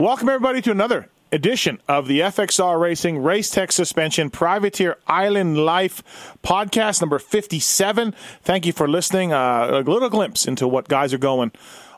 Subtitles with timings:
[0.00, 6.36] Welcome, everybody, to another edition of the FXR Racing Race Tech Suspension Privateer Island Life
[6.44, 8.14] podcast number 57.
[8.42, 9.32] Thank you for listening.
[9.32, 11.50] Uh, a little glimpse into what guys are going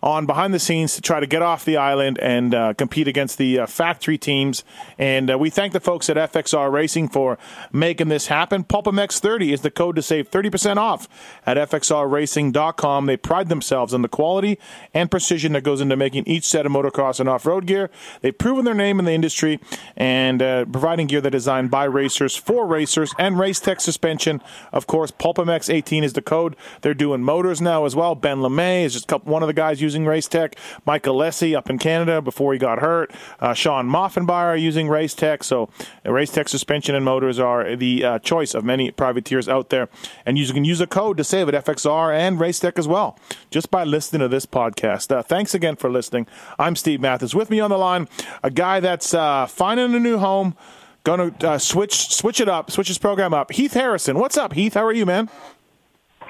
[0.02, 3.36] on behind the scenes to try to get off the island and uh, compete against
[3.36, 4.64] the uh, factory teams.
[4.96, 7.36] And uh, we thank the folks at FXR Racing for
[7.72, 8.64] making this happen.
[8.64, 11.08] PulpMX30 is the code to save 30% off
[11.44, 13.06] at FXRRacing.com.
[13.06, 14.58] They pride themselves on the quality
[14.94, 17.90] and precision that goes into making each set of motocross and off road gear.
[18.20, 19.60] They've proven their name in the industry
[19.96, 24.40] and uh, providing gear that is designed by racers for racers and race tech suspension.
[24.72, 26.54] Of course, PulpMX18 is the code.
[26.82, 28.14] They're doing motors now as well.
[28.14, 30.54] Ben LeMay is just one of the guys using using Race Tech.
[30.86, 33.10] Michael Lessie up in Canada before he got hurt.
[33.40, 35.42] Uh, Shawn Maffenbeier using Race Tech.
[35.42, 35.68] So
[36.06, 39.88] uh, Race Tech suspension and motors are the uh, choice of many privateers out there.
[40.24, 43.18] And you can use a code to save at FXR and Race Tech as well,
[43.50, 45.10] just by listening to this podcast.
[45.10, 46.28] Uh, thanks again for listening.
[46.56, 47.34] I'm Steve Matthes.
[47.34, 48.06] With me on the line,
[48.44, 50.56] a guy that's uh, finding a new home.
[51.02, 53.52] Going to uh, switch switch it up, switch his program up.
[53.52, 54.74] Heath Harrison, what's up, Heath?
[54.74, 55.30] How are you, man?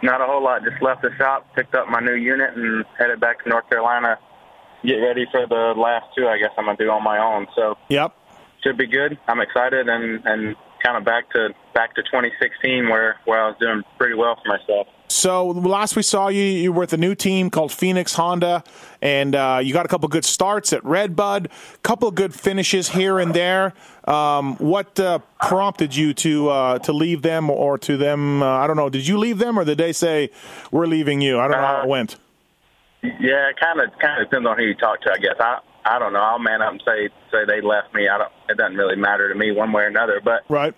[0.03, 0.65] Not a whole lot.
[0.65, 4.19] Just left the shop, picked up my new unit, and headed back to North Carolina.
[4.83, 6.27] Get ready for the last two.
[6.27, 7.47] I guess I'm gonna do on my own.
[7.55, 8.15] So yep,
[8.62, 9.19] should be good.
[9.28, 13.56] I'm excited and and kind of back to back to 2016 where where I was
[13.61, 14.87] doing pretty well for myself.
[15.11, 18.62] So last we saw you, you were with a new team called Phoenix Honda,
[19.03, 23.19] and uh, you got a couple good starts at Redbud, a couple good finishes here
[23.19, 23.75] and there.
[24.05, 28.41] Um, what uh, prompted you to uh, to leave them or to them?
[28.41, 28.88] Uh, I don't know.
[28.88, 30.31] Did you leave them or did they say
[30.70, 31.41] we're leaving you?
[31.41, 32.16] I don't know how it went.
[33.03, 35.12] Yeah, it kind of kind of depends on who you talk to.
[35.12, 36.20] I guess I I don't know.
[36.20, 38.08] I'll man up and say say they left me.
[38.08, 38.33] I don't.
[38.48, 40.20] It doesn't really matter to me one way or another.
[40.22, 40.75] But right.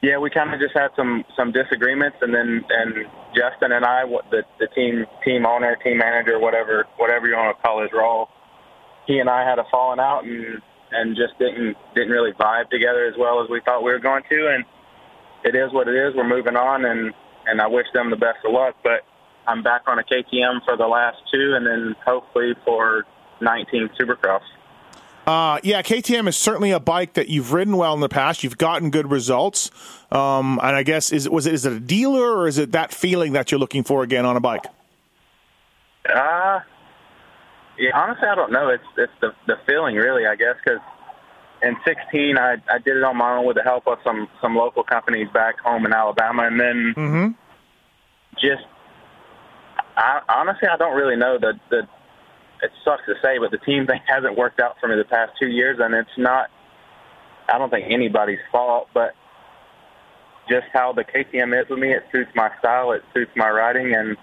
[0.00, 4.04] Yeah, we kind of just had some some disagreements, and then and Justin and I,
[4.30, 8.28] the the team team owner, team manager, whatever whatever you want to call his role,
[9.06, 10.60] he and I had a falling out, and
[10.92, 14.22] and just didn't didn't really vibe together as well as we thought we were going
[14.28, 14.48] to.
[14.54, 14.64] And
[15.44, 16.14] it is what it is.
[16.14, 17.12] We're moving on, and
[17.46, 18.76] and I wish them the best of luck.
[18.82, 19.02] But
[19.46, 23.04] I'm back on a KTM for the last two, and then hopefully for
[23.40, 24.42] 19 Supercross.
[25.30, 28.42] Uh, yeah, KTM is certainly a bike that you've ridden well in the past.
[28.42, 29.70] You've gotten good results,
[30.10, 32.92] um, and I guess is was it is it a dealer or is it that
[32.92, 34.64] feeling that you're looking for again on a bike?
[36.04, 36.58] Uh,
[37.78, 38.70] yeah, honestly, I don't know.
[38.70, 40.80] It's it's the the feeling really, I guess, because
[41.62, 44.56] in 16 I I did it on my own with the help of some some
[44.56, 47.28] local companies back home in Alabama, and then mm-hmm.
[48.34, 48.66] just
[49.96, 51.86] I honestly I don't really know the the
[52.62, 55.32] it sucks to say, but the team thing hasn't worked out for me the past
[55.40, 56.50] two years, and it's not.
[57.48, 59.14] I don't think anybody's fault, but
[60.48, 63.94] just how the KTM is with me, it suits my style, it suits my riding,
[63.94, 64.16] and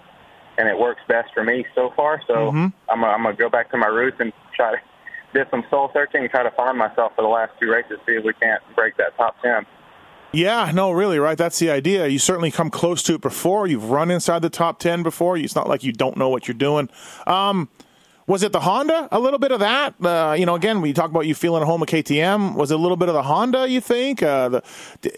[0.58, 2.20] and it works best for me so far.
[2.26, 2.66] So mm-hmm.
[2.90, 4.78] I'm I'm gonna go back to my roots and try to
[5.34, 8.14] did some soul searching and try to find myself for the last two races, see
[8.14, 9.66] if we can't break that top ten.
[10.32, 11.38] Yeah, no, really, right?
[11.38, 12.06] That's the idea.
[12.06, 13.66] You certainly come close to it before.
[13.66, 15.38] You've run inside the top ten before.
[15.38, 16.90] It's not like you don't know what you're doing.
[17.26, 17.70] Um,
[18.28, 19.08] was it the Honda?
[19.10, 19.94] A little bit of that.
[20.04, 22.54] Uh, you know, again, we talk about you feeling at home at KTM.
[22.54, 23.66] Was it a little bit of the Honda?
[23.66, 24.22] You think?
[24.22, 24.62] Uh, the,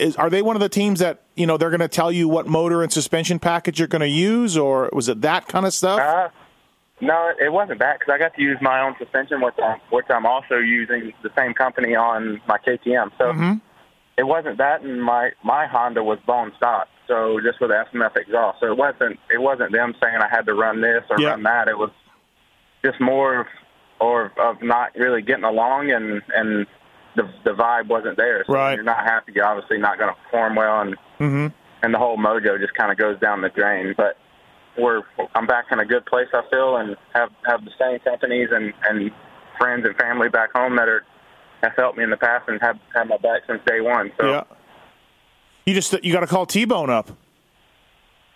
[0.02, 2.28] is, are they one of the teams that you know they're going to tell you
[2.28, 5.74] what motor and suspension package you're going to use, or was it that kind of
[5.74, 5.98] stuff?
[5.98, 6.28] Uh,
[7.00, 10.06] no, it wasn't that because I got to use my own suspension, which I'm, which
[10.08, 13.10] I'm also using the same company on my KTM.
[13.18, 13.54] So mm-hmm.
[14.18, 18.60] it wasn't that, and my my Honda was bone stock, so just with FMF exhaust.
[18.60, 21.30] So it wasn't it wasn't them saying I had to run this or yeah.
[21.30, 21.66] run that.
[21.66, 21.90] It was
[22.84, 23.46] just more of,
[24.00, 26.66] or of not really getting along and and
[27.16, 28.44] the the vibe wasn't there.
[28.46, 28.74] So right.
[28.74, 29.32] you're not happy.
[29.34, 31.46] You're obviously not going to perform well, and mm-hmm.
[31.82, 33.94] and the whole mojo just kind of goes down the drain.
[33.96, 34.16] But
[34.78, 35.02] we're
[35.34, 36.28] I'm back in a good place.
[36.32, 39.10] I feel, and have have the same companies and and
[39.58, 41.04] friends and family back home that are
[41.62, 44.12] have helped me in the past and have had my back since day one.
[44.18, 44.44] So yeah.
[45.66, 47.10] you just you got to call T Bone up.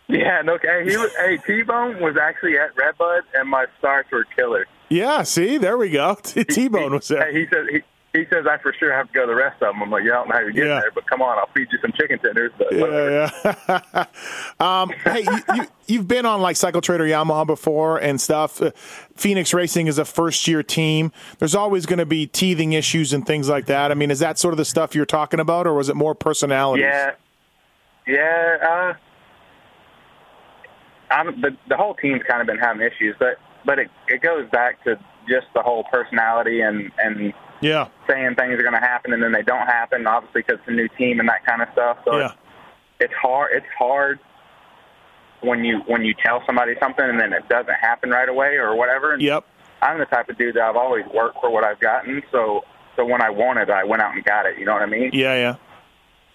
[0.08, 0.58] Yeah, no.
[0.60, 1.10] Hey, he was.
[1.16, 4.66] hey, T Bone was actually at Redbud, and my starts were killer.
[4.90, 6.16] Yeah, see, there we go.
[6.22, 7.32] T Bone was there.
[7.32, 9.62] Hey, he says he, he says I for sure have to go to the rest
[9.62, 9.82] of them.
[9.82, 10.80] I'm like, yeah, I don't know how you get yeah.
[10.80, 12.52] there, but come on, I'll feed you some chicken tenders.
[12.56, 13.30] But yeah,
[13.66, 14.04] yeah.
[14.60, 15.22] um, hey,
[15.54, 18.62] you, you, have been on like Cycle Trader Yamaha before and stuff.
[18.62, 18.70] Uh,
[19.16, 21.12] Phoenix Racing is a first year team.
[21.38, 23.90] There's always going to be teething issues and things like that.
[23.90, 26.14] I mean, is that sort of the stuff you're talking about, or was it more
[26.14, 26.82] personality?
[26.82, 27.14] Yeah,
[28.06, 28.58] yeah.
[28.62, 28.94] Uh,
[31.10, 34.48] I'm, the the whole team's kind of been having issues, but but it it goes
[34.50, 34.98] back to
[35.28, 39.32] just the whole personality and and yeah saying things are going to happen and then
[39.32, 41.98] they don't happen, obviously because it's a new team and that kind of stuff.
[42.04, 42.26] So yeah.
[42.26, 42.34] it's,
[43.00, 43.50] it's hard.
[43.54, 44.18] It's hard
[45.40, 48.74] when you when you tell somebody something and then it doesn't happen right away or
[48.76, 49.14] whatever.
[49.14, 49.44] And yep.
[49.82, 52.22] I'm the type of dude that I've always worked for what I've gotten.
[52.32, 52.62] So
[52.96, 54.58] so when I wanted, I went out and got it.
[54.58, 55.10] You know what I mean?
[55.12, 55.56] Yeah, yeah.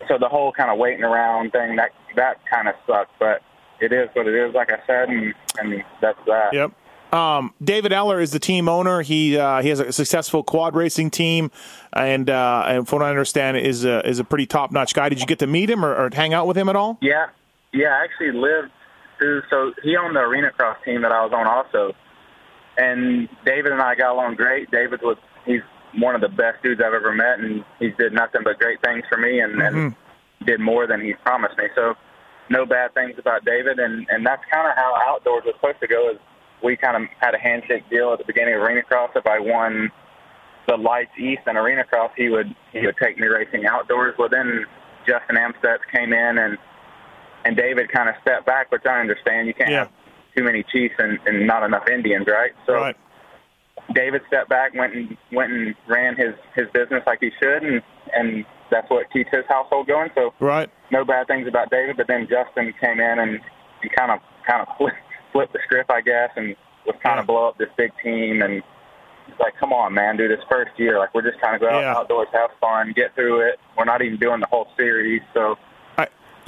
[0.07, 3.41] So the whole kind of waiting around thing that that kind of sucked, but
[3.81, 4.53] it is what it is.
[4.53, 6.53] Like I said, and and that's that.
[6.53, 6.71] Yep.
[7.13, 9.01] Um, David Eller is the team owner.
[9.01, 11.51] He uh, he has a successful quad racing team,
[11.93, 15.09] and uh, and from what I understand, is a, is a pretty top notch guy.
[15.09, 16.97] Did you get to meet him or, or, hang out with him at all?
[17.01, 17.29] Yeah,
[17.73, 17.87] yeah.
[17.99, 18.71] I actually lived
[19.17, 19.41] through.
[19.49, 21.95] So he owned the arena cross team that I was on also,
[22.77, 24.69] and David and I got along great.
[24.69, 25.61] David was he's
[25.95, 29.03] one of the best dudes I've ever met, and he's did nothing but great things
[29.09, 29.77] for me, and, mm-hmm.
[29.77, 29.95] and
[30.45, 31.65] did more than he promised me.
[31.73, 31.95] So
[32.49, 35.87] no bad things about David, and and that's kind of how outdoors was supposed to
[35.87, 36.11] go.
[36.11, 36.17] Is
[36.63, 39.11] we kind of had a handshake deal at the beginning of Arena Cross.
[39.15, 39.91] If I won
[40.67, 44.15] the Lights East and Arena Cross, he would he would take me racing outdoors.
[44.17, 44.65] Well, then
[45.07, 46.57] Justin Amstutz came in and
[47.45, 49.47] and David kind of stepped back, which I understand.
[49.47, 49.79] You can't yeah.
[49.79, 49.91] have
[50.35, 52.51] too many chiefs and, and not enough Indians, right?
[52.65, 52.95] So right.
[53.93, 57.81] David stepped back, went and went and ran his his business like he should, and
[58.13, 60.09] and that's what keeps his household going.
[60.15, 61.97] So right, no bad things about David.
[61.97, 63.39] But then Justin came in and,
[63.81, 64.97] and kind of kind of flipped
[65.31, 66.55] flip the script, I guess, and
[66.85, 68.41] was trying to blow up this big team.
[68.41, 68.63] And
[69.27, 70.97] it's like, come on, man, dude, it's first year.
[70.97, 71.95] Like, we're just trying to go out yeah.
[71.95, 73.59] outdoors, have fun, get through it.
[73.77, 75.55] We're not even doing the whole series, so.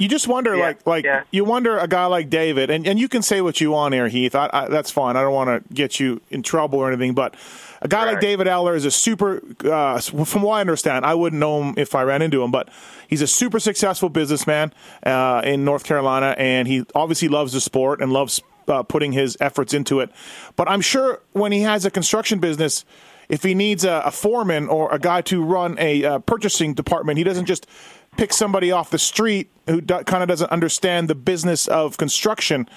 [0.02, 1.22] You just wonder, yeah, like, like yeah.
[1.30, 4.08] you wonder a guy like David, and, and you can say what you want here,
[4.08, 4.34] Heath.
[4.34, 5.16] I, I, that's fine.
[5.16, 7.36] I don't want to get you in trouble or anything, but
[7.80, 8.14] a guy right.
[8.14, 9.40] like David Eller is a super.
[9.64, 12.68] Uh, from what I understand, I wouldn't know him if I ran into him, but
[13.06, 14.72] he's a super successful businessman
[15.04, 19.36] uh, in North Carolina, and he obviously loves the sport and loves uh, putting his
[19.38, 20.10] efforts into it.
[20.56, 22.84] But I'm sure when he has a construction business,
[23.28, 27.18] if he needs a, a foreman or a guy to run a uh, purchasing department,
[27.18, 27.68] he doesn't just
[28.16, 32.68] pick somebody off the street who do, kind of doesn't understand the business of construction.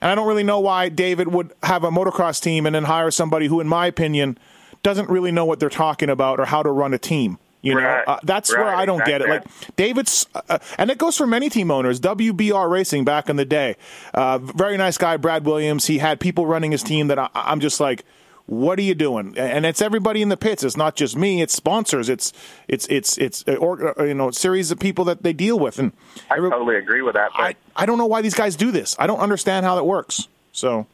[0.00, 3.10] And I don't really know why David would have a motocross team and then hire
[3.10, 4.38] somebody who, in my opinion,
[4.82, 7.38] doesn't really know what they're talking about or how to run a team.
[7.62, 8.04] You know, right.
[8.08, 8.64] uh, that's right.
[8.64, 9.28] where I don't exactly.
[9.28, 9.46] get it.
[9.46, 12.00] Like David's, uh, and it goes for many team owners.
[12.00, 13.76] WBR Racing back in the day,
[14.14, 15.86] uh, very nice guy, Brad Williams.
[15.86, 18.04] He had people running his team that I, I'm just like,
[18.50, 19.38] what are you doing?
[19.38, 20.64] And it's everybody in the pits.
[20.64, 21.40] It's not just me.
[21.40, 22.08] It's sponsors.
[22.08, 22.32] It's
[22.66, 25.78] it's it's it's uh, or, uh, you know series of people that they deal with.
[25.78, 25.92] And
[26.28, 27.30] I totally agree with that.
[27.34, 28.96] I I don't know why these guys do this.
[28.98, 30.26] I don't understand how that works.
[30.52, 30.86] So.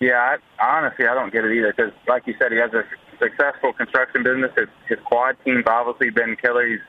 [0.00, 1.72] Yeah, I, honestly, I don't get it either.
[1.76, 2.82] Because, like you said, he has a
[3.20, 4.50] successful construction business.
[4.56, 6.66] His, his quad team's obviously been killer.
[6.66, 6.80] He's,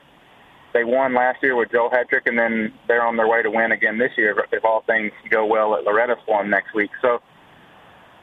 [0.72, 3.70] they won last year with Joe Hetrick, and then they're on their way to win
[3.70, 6.90] again this year if, all things go well at Loretta's for him next week.
[7.00, 7.22] So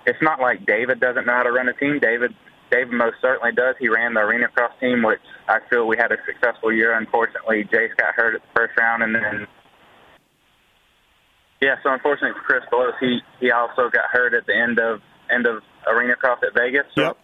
[0.06, 2.00] it's not like David doesn't know how to run a team.
[2.00, 2.34] David
[2.72, 3.76] David most certainly does.
[3.80, 6.94] He ran the arena cross team, which I feel we had a successful year.
[6.98, 9.48] Unfortunately, Jace got hurt at the first round, and then
[11.62, 15.02] yeah, so unfortunately for Chris Blose, he he also got hurt at the end of
[15.30, 16.86] end of arena cross at Vegas.
[16.96, 17.18] So yep.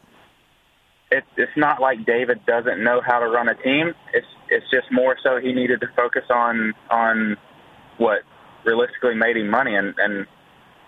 [1.09, 3.93] It, it's not like David doesn't know how to run a team.
[4.13, 7.37] It's it's just more so he needed to focus on on
[7.97, 8.23] what
[8.65, 10.27] realistically made him money, and and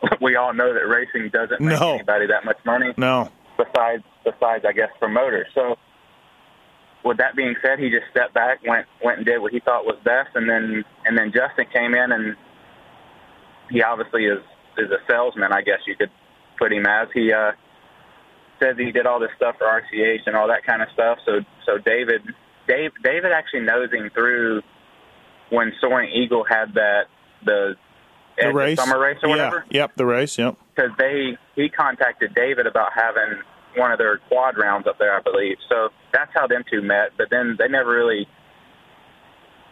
[0.21, 1.95] we all know that racing doesn't make no.
[1.95, 2.93] anybody that much money.
[2.97, 3.29] No.
[3.57, 5.47] Besides besides I guess promoters.
[5.53, 5.77] So
[7.03, 9.85] with that being said, he just stepped back, went went and did what he thought
[9.85, 12.35] was best, and then and then Justin came in and
[13.69, 14.39] he obviously is
[14.77, 16.11] is a salesman, I guess you could
[16.57, 17.09] put him as.
[17.13, 17.51] He uh,
[18.61, 21.19] says he did all this stuff for RCH and all that kind of stuff.
[21.25, 22.21] So so David
[22.67, 24.61] Dave David actually knows him through
[25.49, 27.07] when Soaring Eagle had that
[27.43, 27.75] the,
[28.39, 29.65] the race summer race or whatever.
[29.69, 29.81] Yeah.
[29.81, 30.37] Yep, the race.
[30.37, 30.57] Yep.
[30.75, 33.41] Because they he contacted David about having
[33.75, 35.57] one of their quad rounds up there, I believe.
[35.69, 37.11] So that's how them two met.
[37.17, 38.27] But then they never really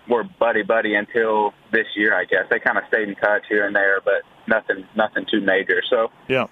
[0.09, 2.45] were buddy buddy until this year, I guess.
[2.49, 5.81] They kind of stayed in touch here and there, but nothing nothing too major.
[5.89, 6.47] So yeah,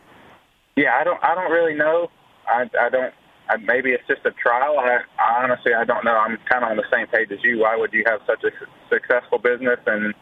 [0.76, 2.10] yeah, I don't I don't really know.
[2.48, 3.14] I I don't.
[3.48, 4.80] I, maybe it's just a trial.
[4.80, 6.16] I, I honestly I don't know.
[6.16, 7.60] I'm kind of on the same page as you.
[7.60, 8.50] Why would you have such a
[8.90, 10.14] successful business and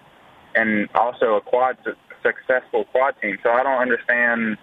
[0.55, 1.77] and also a quad
[2.21, 3.37] successful quad team?
[3.43, 4.57] So I don't understand.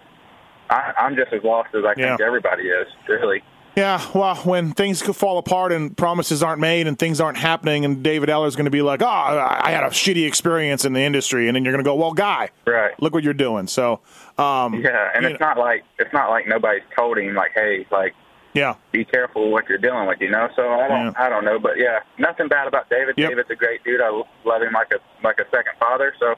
[0.69, 2.09] I, I'm just as lost as I yeah.
[2.09, 2.87] think everybody is.
[3.07, 3.43] Really.
[3.75, 8.03] Yeah, well, when things fall apart and promises aren't made and things aren't happening, and
[8.03, 11.47] David Eller's going to be like, "Oh, I had a shitty experience in the industry,"
[11.47, 12.91] and then you're going to go, "Well, guy, right?
[13.01, 14.01] Look what you're doing." So,
[14.37, 15.47] um, yeah, and it's know.
[15.47, 18.13] not like it's not like nobody's told him like, "Hey, like,
[18.53, 20.49] yeah, be careful what you're dealing with," you know.
[20.55, 21.13] So I don't, yeah.
[21.15, 23.15] I don't know, but yeah, nothing bad about David.
[23.17, 23.29] Yep.
[23.29, 24.01] David's a great dude.
[24.01, 24.09] I
[24.45, 26.13] love him like a like a second father.
[26.19, 26.35] So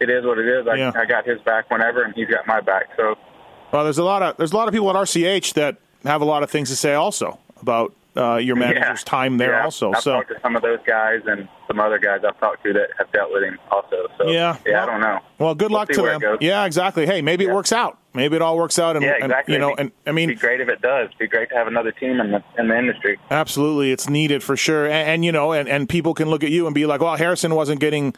[0.00, 0.66] it is what it is.
[0.66, 0.92] I, yeah.
[0.94, 2.90] I got his back whenever, and he's got my back.
[2.96, 3.16] So,
[3.72, 6.24] well, there's a lot of there's a lot of people at RCH that have a
[6.24, 9.04] lot of things to say also about uh, your manager's Yeah.
[9.04, 9.92] time there yeah, also.
[9.92, 12.72] I've so talked to some of those guys and some other guys I've talked to
[12.74, 14.08] that have dealt with him also.
[14.18, 15.18] So Yeah, yeah, well- I don't know.
[15.38, 16.20] well, good We'll luck to them.
[16.40, 17.06] Yeah, exactly.
[17.06, 17.98] Hey, maybe it works out.
[18.14, 19.54] Maybe it all works out, and, Yeah, and, exactly.
[19.54, 21.06] you know, and I mean, It'd be great if it does.
[21.06, 23.18] It'd be great to have another team in the in the industry.
[23.30, 24.84] Absolutely, it's needed for sure.
[24.84, 27.16] And, and you know, and, and people can look at you and be like, "Well,
[27.16, 28.14] Harrison wasn't getting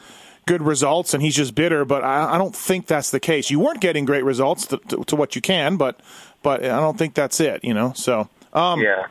[0.46, 3.50] good results, and he's just bitter." But I, I don't think that's the case.
[3.50, 6.00] You weren't getting great results to, to, to what you can, but
[6.42, 7.62] but I don't think that's it.
[7.62, 9.06] You know, so um, Yeah.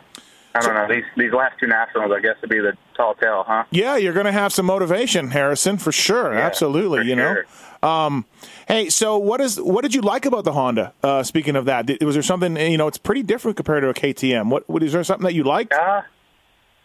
[0.55, 0.87] I don't know.
[0.87, 3.63] These these last two nationals, I guess, would be the tall tale, huh?
[3.71, 6.33] yeah, you're going to have some motivation, Harrison, for sure.
[6.33, 7.41] Yeah, Absolutely, for you know.
[7.81, 8.25] Um,
[8.67, 10.93] hey, so what is what did you like about the Honda?
[11.03, 12.87] Uh, speaking of that, was there something you know?
[12.87, 14.49] It's pretty different compared to a KTM.
[14.49, 15.73] What, what is there something that you liked?
[15.73, 16.01] Uh,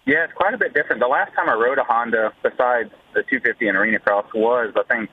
[0.06, 1.00] yeah, it's quite a bit different.
[1.02, 4.82] The last time I rode a Honda, besides the 250 and Arena Cross, was I
[4.92, 5.10] think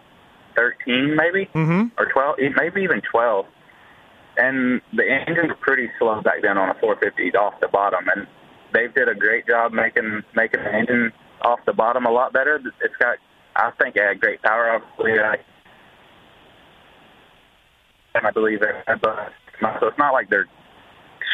[0.56, 1.92] 13 maybe Mhm.
[1.98, 3.46] or 12, e- maybe even 12.
[4.38, 8.26] And the engines were pretty slow back then on a 450 off the bottom, and
[8.74, 12.60] they did a great job making making the engine off the bottom a lot better.
[12.82, 13.18] It's got,
[13.56, 14.72] I think, it had great power.
[14.72, 15.38] Obviously, I,
[18.16, 19.34] and I believe it, but
[19.80, 20.48] so it's not like they're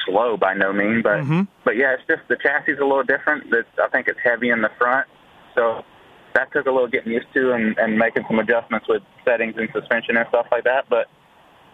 [0.05, 1.47] slow by no means, but Mhm.
[1.63, 3.49] but yeah, it's just the chassis is a little different.
[3.51, 5.07] That I think it's heavy in the front,
[5.55, 5.85] so
[6.33, 9.69] that took a little getting used to and, and making some adjustments with settings and
[9.73, 10.85] suspension and stuff like that.
[10.89, 11.07] But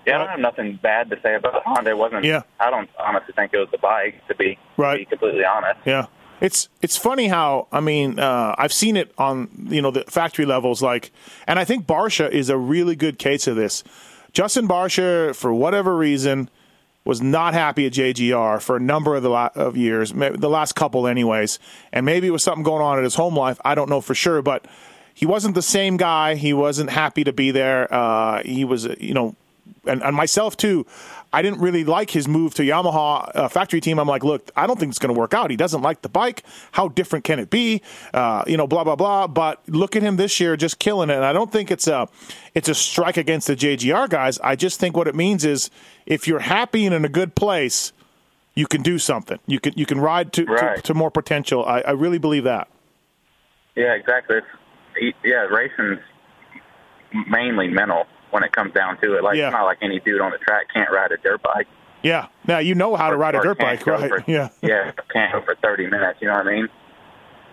[0.08, 1.92] yeah, I don't have nothing bad to say about the Honda.
[1.92, 2.24] It wasn't.
[2.24, 2.42] Yeah.
[2.60, 4.94] I don't honestly think it was the bike to be Right.
[4.94, 5.80] to be completely honest.
[5.86, 6.06] Yeah.
[6.40, 10.46] It's it's funny how I mean uh, I've seen it on you know the factory
[10.46, 11.12] levels like
[11.48, 13.84] and I think Barcia is a really good case of this.
[14.34, 16.50] Justin Barcia for whatever reason
[17.06, 20.74] was not happy at JGR for a number of the la- of years, the last
[20.76, 21.58] couple anyways,
[21.94, 23.60] and maybe it was something going on in his home life.
[23.64, 24.66] I don't know for sure, but
[25.14, 26.36] he wasn't the same guy.
[26.36, 27.92] He wasn't happy to be there.
[27.92, 29.36] Uh, he was you know
[29.86, 30.86] and, and myself too.
[31.34, 34.00] I didn't really like his move to Yamaha uh, factory team.
[34.00, 35.52] I'm like, look, I don't think it's going to work out.
[35.52, 36.44] He doesn't like the bike.
[36.72, 37.82] How different can it be?
[38.14, 39.28] Uh, you know, blah blah blah.
[39.28, 41.16] But look at him this year, just killing it.
[41.16, 42.08] And I don't think it's a
[42.56, 44.40] it's a strike against the JGR guys.
[44.40, 45.70] I just think what it means is
[46.06, 47.92] if you're happy and in a good place,
[48.56, 49.40] you can do something.
[49.48, 51.66] You can you can ride to to, to more potential.
[51.66, 52.68] I, I really believe that.
[53.76, 54.38] Yeah, exactly.
[54.96, 56.00] It's, yeah, racing's
[57.30, 59.24] mainly mental when it comes down to it.
[59.24, 59.48] Like Yeah.
[59.48, 61.68] it's not like any dude on the track can't ride a dirt bike.
[62.04, 62.28] Yeah.
[62.48, 64.10] Now you know how to ride a dirt bike, right?
[64.10, 64.50] for- yeah.
[64.62, 66.20] yeah, can't go for 30 minutes.
[66.22, 66.68] You know what I mean?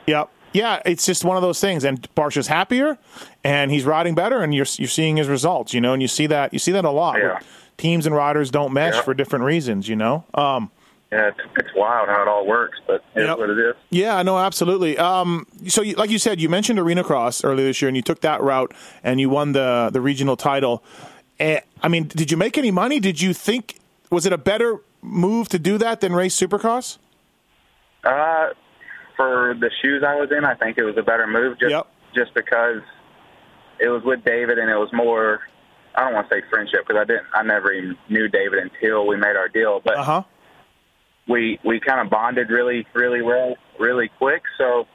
[0.06, 0.28] Yep.
[0.52, 1.82] yeah, it's just one of those things.
[1.84, 2.98] And Barcia's happier,
[3.42, 5.72] and he's riding better, and you're you're seeing his results.
[5.72, 7.18] You know, and you see that you see that a lot.
[7.18, 7.38] Yeah.
[7.78, 9.02] Teams and riders don't mesh Yeah.
[9.02, 9.88] for different reasons.
[9.88, 10.24] You know.
[10.34, 10.70] Um,
[11.14, 13.38] Yeah, it's, it's wild how it all works, but it's Yep.
[13.38, 13.74] what it is.
[13.90, 14.98] yeah, no, absolutely.
[14.98, 18.02] Um, so, you, like you said, you mentioned Arena Cross earlier this year, and you
[18.02, 20.82] took that route, and you won the the regional title.
[21.38, 22.98] Eh, I mean, did you make any money?
[22.98, 23.78] Did you think
[24.10, 26.98] was it a better move to do that than race Supercross?
[28.02, 28.48] Uh,
[29.16, 31.86] for the shoes I was in, I think it was a better move just Yep.
[32.14, 32.82] just because
[33.78, 35.40] it was with David and it was more.
[35.96, 37.26] I don't want to say friendship because I didn't.
[37.32, 40.22] I never even knew David until we made our deal, but Uh huh.
[41.28, 44.42] We we kind of bonded really really well really quick.
[44.58, 44.86] So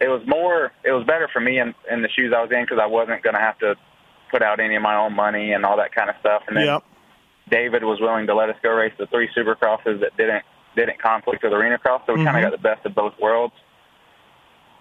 [0.00, 0.72] it was more.
[0.84, 3.22] It was better for me in, in the shoes I was in because I wasn't
[3.22, 3.74] going to have to
[4.30, 6.42] put out any of my own money and all that kind of stuff.
[6.48, 6.82] And then Yep.
[7.50, 10.44] David was willing to let us go race the three supercrosses that didn't
[10.76, 12.24] didn't conflict with the arena cross, so we Mhm.
[12.24, 13.54] kind of got the best of both worlds.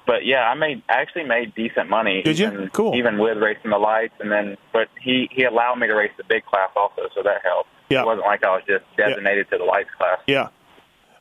[0.05, 2.21] But yeah, I made I actually made decent money.
[2.23, 2.47] Did you?
[2.47, 2.95] even, Cool.
[2.95, 6.23] Even with racing the lights, and then but he he allowed me to race the
[6.23, 7.69] big class also, so that helped.
[7.89, 8.01] Yeah.
[8.01, 10.19] It wasn't like I was just designated to the lights class.
[10.27, 10.47] Yeah.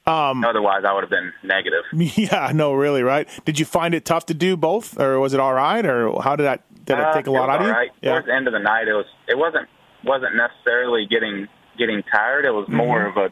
[0.06, 1.84] Um, Otherwise, I would have been negative.
[2.16, 3.28] Yeah, no, really, right?
[3.44, 6.34] Did you find it tough to do both, or was it all right, or how
[6.36, 7.72] did that did it Uh, take a lot out of you?
[7.72, 7.90] right.
[8.02, 9.68] Yeah, Towards the end of the night, it was it wasn't
[10.04, 11.46] wasn't necessarily getting
[11.78, 12.44] getting tired.
[12.44, 12.76] It was Mm-hmm.
[12.76, 13.28] more of a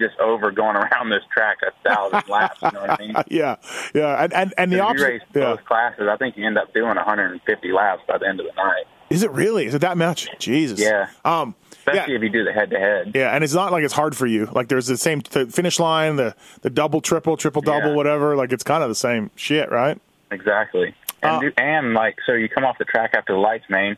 [0.00, 2.60] just over going around this track a thousand laps.
[2.62, 3.14] You know what I mean?
[3.28, 3.56] yeah,
[3.94, 5.54] yeah, and and, and the If you race Yeah.
[5.54, 8.52] both classes, I think you end up doing 150 laps by the end of the
[8.60, 8.84] night.
[9.10, 9.66] Is it really?
[9.66, 10.28] Is it that much?
[10.40, 10.80] Jesus.
[10.80, 11.08] Yeah.
[11.24, 11.54] Um.
[11.90, 12.18] Especially yeah.
[12.18, 13.12] if you do the head to head.
[13.14, 14.46] Yeah, and it's not like it's hard for you.
[14.52, 17.94] Like there's the same the finish line, the the double, triple, triple, double, Yeah.
[17.96, 18.36] whatever.
[18.36, 19.98] Like it's kind of the same shit, right?
[20.30, 20.94] Exactly.
[21.22, 23.96] And Uh, do, and like so you come off the track after the lights main,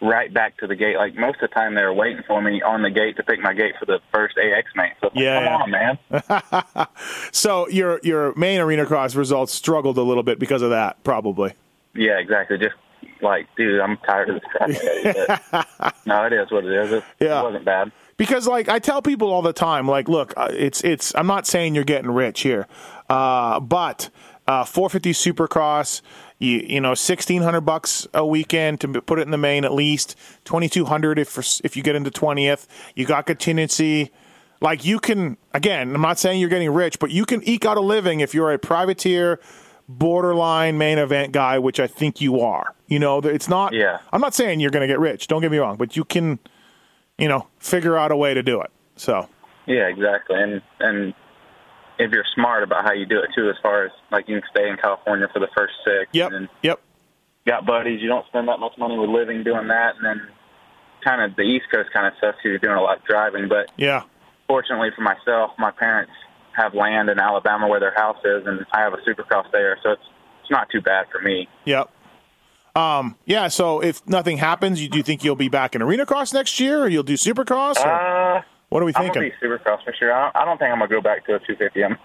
[0.00, 0.96] right back to the gate.
[0.96, 3.40] Like most of the time they were waiting for me on the gate to pick
[3.40, 4.92] my gate for the first AX main.
[5.00, 5.92] So like, Yeah, come yeah.
[6.24, 6.86] on, man.
[7.32, 11.52] So your your main arena cross results struggled a little bit because of that, probably.
[11.94, 12.58] Yeah, exactly.
[12.58, 12.74] Just
[13.20, 15.42] like, dude, I'm tired of this.
[15.50, 16.92] But, no, it is what it is.
[16.92, 17.40] It, Yeah.
[17.40, 17.92] it wasn't bad.
[18.16, 21.14] because like I tell people all the time, like, look, uh, it's it's.
[21.14, 22.66] I'm not saying you're getting rich here,
[23.08, 24.10] uh, but
[24.48, 26.02] uh, 450 Supercross,
[26.38, 30.16] you you know, 1600 bucks a weekend to put it in the main at least
[30.44, 32.66] 2200 if for, if you get into 20th.
[32.96, 34.10] You got contingency.
[34.60, 37.76] Like you can again, I'm not saying you're getting rich, but you can eke out
[37.76, 39.40] a living if you're a privateer
[39.88, 42.74] borderline main event guy, which I think you are.
[42.86, 43.98] You know, it's not Yeah.
[44.12, 45.26] I'm not saying you're going to get rich.
[45.26, 46.38] Don't get me wrong, but you can
[47.18, 48.70] you know, figure out a way to do it.
[48.96, 49.28] So,
[49.66, 50.40] Yeah, exactly.
[50.42, 51.14] And and
[51.98, 54.48] if you're smart about how you do it too, as far as like you can
[54.50, 56.08] stay in California for the first six.
[56.12, 56.32] yep.
[56.32, 56.80] And Yep.
[57.46, 58.00] got buddies.
[58.00, 60.28] You don't spend that much money with living doing that, and then
[61.04, 62.34] kind of the East Coast kind of stuff.
[62.42, 63.46] So you're doing a lot of driving.
[63.48, 64.02] But Yeah.
[64.48, 66.12] fortunately for myself, my parents
[66.56, 69.92] have land in Alabama where their house is, and I have a Supercross there, so
[69.92, 70.02] it's
[70.42, 71.48] it's not too bad for me.
[71.64, 71.90] Yep.
[72.74, 76.06] Um, yeah, so if nothing happens, you do you think you'll be back in arena
[76.06, 77.76] cross next year or you'll do supercross?
[77.84, 77.90] Or
[78.38, 79.22] Uh, what are we I'm thinking?
[79.22, 80.10] gonna be Supercross for sure.
[80.12, 81.84] I don't, I don't think I'm gonna go back to a 250.
[81.84, 81.98] I'm,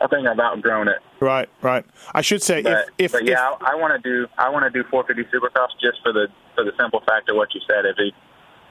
[0.00, 0.98] I think I've outgrown it.
[1.20, 1.84] Right, right.
[2.14, 4.48] I should say But, if if, but yeah, if I, I want to do I
[4.50, 7.60] want to do 450 Supercross just for the for the simple fact of what you
[7.66, 7.84] said.
[7.84, 8.12] If you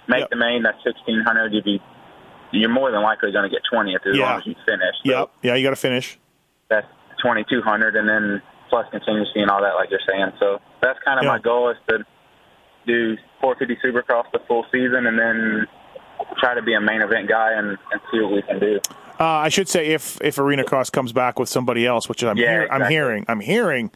[0.07, 0.29] make Yep.
[0.29, 1.51] the main, that's 1600.
[1.53, 1.81] You'd be
[2.59, 4.23] you're more than likely going to get 20th as Yeah.
[4.31, 4.95] long as you finish.
[5.05, 5.29] So Yep.
[5.43, 6.17] Yeah, you got to finish.
[6.69, 6.87] That's
[7.21, 10.31] 2200, and then plus contingency and all that, like you're saying.
[10.39, 11.31] So that's kind of Yeah.
[11.31, 11.99] my goal is to
[12.87, 15.67] do 450 Supercross the full season, and then
[16.39, 18.79] try to be a main event guy and, and see what we can do.
[19.19, 22.37] Uh, I should say if if arena cross comes back with somebody else, which I'm
[22.37, 23.91] Yeah, hear, I'm hearing, I'm hearing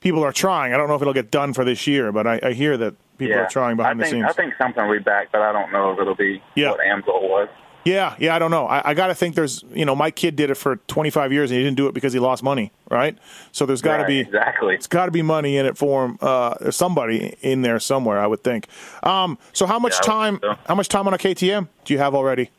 [0.00, 0.74] people are trying.
[0.74, 2.94] I don't know if it'll get done for this year, but I, I hear that
[3.18, 4.36] people yeah, are trying behind I think, the scenes.
[4.38, 6.70] I think something will be back, but I don't know if it'll be Yeah.
[6.72, 7.48] what Amsoil was.
[7.84, 8.66] Yeah, yeah, I don't know.
[8.66, 11.50] I, I got to think there's, you know, my kid did it for 25 years
[11.50, 13.18] and he didn't do it because he lost money, right?
[13.52, 14.74] So there's got to Right, be exactly.
[14.74, 16.18] it's got to be money in it for him.
[16.20, 18.68] Uh, somebody in there somewhere, I would think.
[19.02, 20.38] Um, so how much Yeah, time?
[20.42, 20.54] so.
[20.66, 22.50] How much time on a KTM do you have already?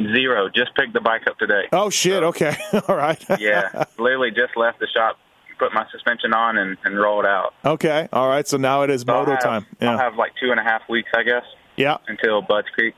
[0.00, 0.48] Zero.
[0.48, 1.64] Just picked the bike up today.
[1.72, 2.22] Oh shit!
[2.22, 2.56] Okay,
[2.88, 3.22] all right.
[3.40, 5.18] yeah, literally just left the shop,
[5.58, 7.52] put my suspension on, and, and rolled out.
[7.64, 8.46] okay, all right.
[8.46, 9.66] So now it is So moto have- time.
[9.80, 11.42] I'll have like two and a half weeks, I guess,
[11.76, 12.94] yeah, until Bud's Creek.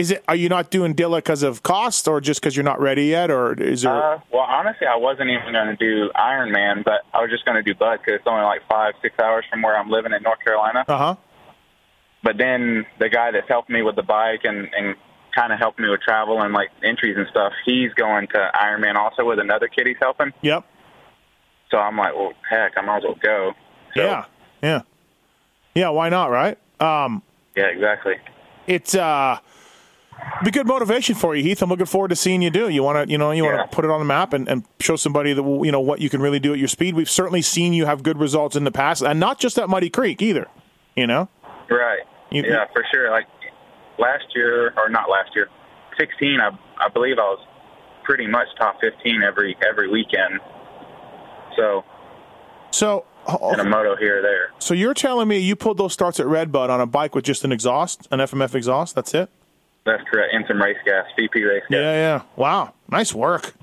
[0.00, 0.24] Is it?
[0.28, 3.30] Are you not doing Dilla because of cost, or just because you're not ready yet,
[3.30, 3.92] or is there?
[4.14, 7.56] Uh, well, honestly, I wasn't even going to do Ironman, but I was just going
[7.56, 10.22] to do Bud because it's only like five, six hours from where I'm living in
[10.22, 10.86] North Carolina.
[10.88, 11.16] Uh huh.
[12.22, 14.96] But then the guy that's helped me with the bike and, and
[15.34, 18.96] kind of helped me with travel and like entries and stuff, he's going to Ironman
[18.96, 20.32] also with another kid he's helping.
[20.40, 20.64] Yep.
[21.70, 23.52] So I'm like, well, heck, I might as well go.
[23.94, 24.24] So, Yeah.
[24.62, 24.80] Yeah.
[25.74, 25.88] Yeah.
[25.90, 26.30] Why not?
[26.30, 26.56] Right.
[26.80, 27.22] Um,
[27.54, 28.14] Yeah, exactly.
[28.66, 29.38] it's uh
[30.44, 31.62] be good motivation for you, Heath.
[31.62, 32.68] I'm looking forward to seeing you do.
[32.68, 33.56] You want to, you know, you Yeah.
[33.56, 36.00] want to put it on the map and, and show somebody that you know what
[36.00, 36.94] you can really do at your speed.
[36.94, 39.90] We've certainly seen you have good results in the past, and not just at Muddy
[39.90, 40.46] Creek either.
[40.96, 41.28] You know,
[41.70, 42.00] Right.
[42.30, 43.10] You- yeah, for sure.
[43.10, 43.26] Like
[43.98, 45.48] last year, or not last year,
[45.98, 46.40] 16.
[46.40, 46.50] I
[46.84, 47.44] I believe I was
[48.04, 50.40] pretty much top 15 every every weekend.
[51.56, 51.84] So
[52.70, 53.04] so
[53.52, 54.50] in a moto here or there.
[54.58, 57.44] so you're telling me you pulled those starts at Redbud on a bike with just
[57.44, 58.94] an exhaust, an FMF exhaust.
[58.94, 59.28] That's it.
[59.84, 60.34] That's correct.
[60.34, 61.78] And some race gas, VP race gas.
[61.78, 62.22] Yeah, yeah.
[62.36, 63.54] Wow, nice work.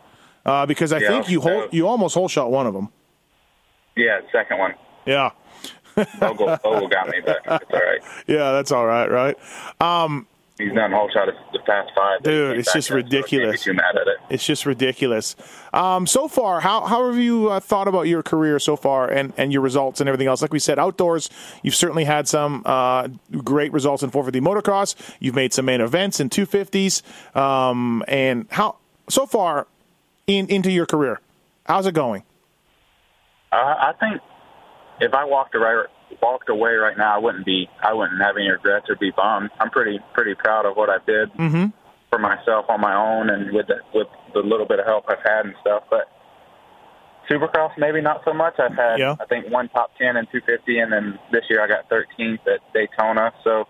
[0.46, 2.90] Uh, because I Yeah, think you you almost whole shot one of them.
[3.96, 4.74] Yeah, second one.
[5.06, 5.32] Yeah,
[6.20, 8.02] Bogle got me, but it's all right.
[8.28, 8.52] yeah.
[8.52, 9.38] That's all right, right?
[10.58, 12.24] He's done whole shot the past five.
[12.24, 13.68] Dude, it's just so I can't be ridiculous.
[13.68, 14.18] mad at it.
[14.30, 15.36] It's just ridiculous.
[15.72, 19.34] Um, so far, how how have you uh, thought about your career so far and,
[19.38, 20.42] and your results and everything else?
[20.42, 21.30] Like we said, outdoors,
[21.62, 23.08] you've certainly had some uh,
[23.44, 24.96] great results in 450 motocross.
[25.20, 27.04] You've made some main events in 250s.
[27.38, 28.78] Um, and how
[29.10, 29.68] so far
[30.26, 31.22] in into your career,
[31.68, 32.24] how's it going?
[33.52, 34.22] Uh, I think
[35.02, 35.84] if I walked away,
[36.22, 39.50] walked away right now, I wouldn't be, I wouldn't have any regrets or be bummed.
[39.60, 41.74] I'm pretty, pretty proud of what I did Mhm.
[42.10, 45.22] for myself on my own and with the, with the little bit of help I've
[45.24, 45.84] had and stuff.
[45.90, 46.10] But
[47.30, 48.56] Supercross, maybe not so much.
[48.58, 49.16] I've had, Yeah.
[49.20, 52.62] I think, one top ten and 250, and then this year I got 13th at
[52.74, 53.34] Daytona.
[53.44, 53.68] So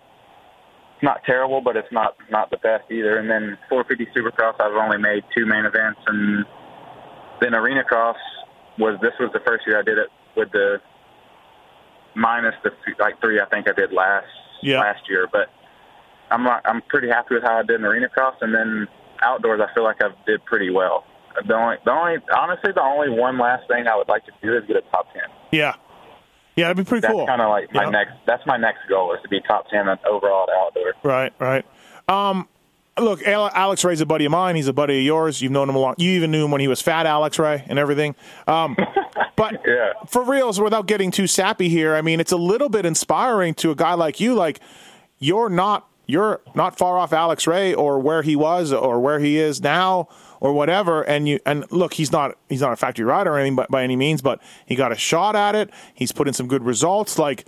[0.93, 3.17] it's not terrible, but it's not not the best either.
[3.17, 6.45] And then 450 Supercross, I've only made two main events, and
[7.41, 8.17] then Arena Cross
[8.77, 10.79] was this was the first year I did it with the
[12.17, 14.25] minus the like three I think I did last
[14.61, 14.79] Yeah.
[14.79, 15.49] last year, but
[16.29, 18.87] I'm not, I'm pretty happy with how I did in Arena Cross, and then
[19.23, 21.05] outdoors I feel like I did pretty well.
[21.47, 24.57] The only, the only, honestly, the only one last thing I would like to do
[24.57, 25.23] is get a top ten.
[25.51, 25.75] Yeah,
[26.55, 27.27] yeah, that'd be pretty That's cool.
[27.27, 28.13] kind of like my next.
[28.25, 30.93] That's my next goal is to be top ten overall at outdoor.
[31.03, 31.63] Right, right.
[32.09, 32.47] Um,
[32.99, 34.55] look, Al- Alex Ray's a buddy of mine.
[34.55, 35.41] He's a buddy of yours.
[35.41, 35.95] You've known him a long.
[35.97, 38.15] You even knew him when he was fat, Alex Ray, and everything.
[38.47, 38.75] Um,
[39.35, 39.93] but Yeah.
[40.07, 43.71] for reals, without getting too sappy here, I mean, it's a little bit inspiring to
[43.71, 44.33] a guy like you.
[44.35, 44.59] Like,
[45.19, 49.37] you're not you're not far off Alex Ray or where he was or where he
[49.37, 50.07] is now
[50.39, 51.01] or whatever.
[51.01, 53.83] And you and look, he's not he's not a factory rider or anything by, by
[53.83, 55.69] any means, but he got a shot at it.
[55.93, 57.19] He's put in some good results.
[57.19, 57.45] Like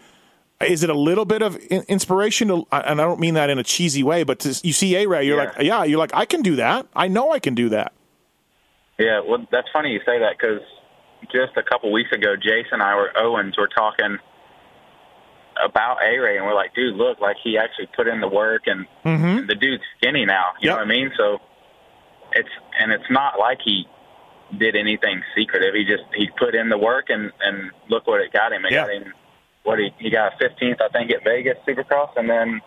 [0.68, 2.50] is it a little bit of inspiration?
[2.50, 5.08] To, and I don't mean that in a cheesy way, but to, you see A
[5.08, 5.44] Ray, you're Yeah.
[5.56, 6.86] like, yeah, you're like, I can do that.
[6.96, 7.94] I know I can do that.
[8.98, 10.60] Yeah, well, that's funny you say that because
[11.32, 14.18] just a couple weeks ago, Jason and I were Owens were talking
[15.64, 18.64] about A Ray, and we're like, dude, look, like he actually put in the work,
[18.66, 19.26] and, mm-hmm.
[19.40, 20.52] and the dude's skinny now.
[20.60, 20.76] You Yep.
[20.76, 21.12] know what I mean?
[21.18, 21.40] So
[22.34, 23.86] it's and it's not like he
[24.58, 25.74] did anything secretive.
[25.76, 28.66] He just he put in the work, and and look what it got him.
[28.66, 28.86] It Yeah.
[28.86, 29.14] got him
[29.64, 32.62] what he he got 15th, I think, at Vegas Supercross, and then.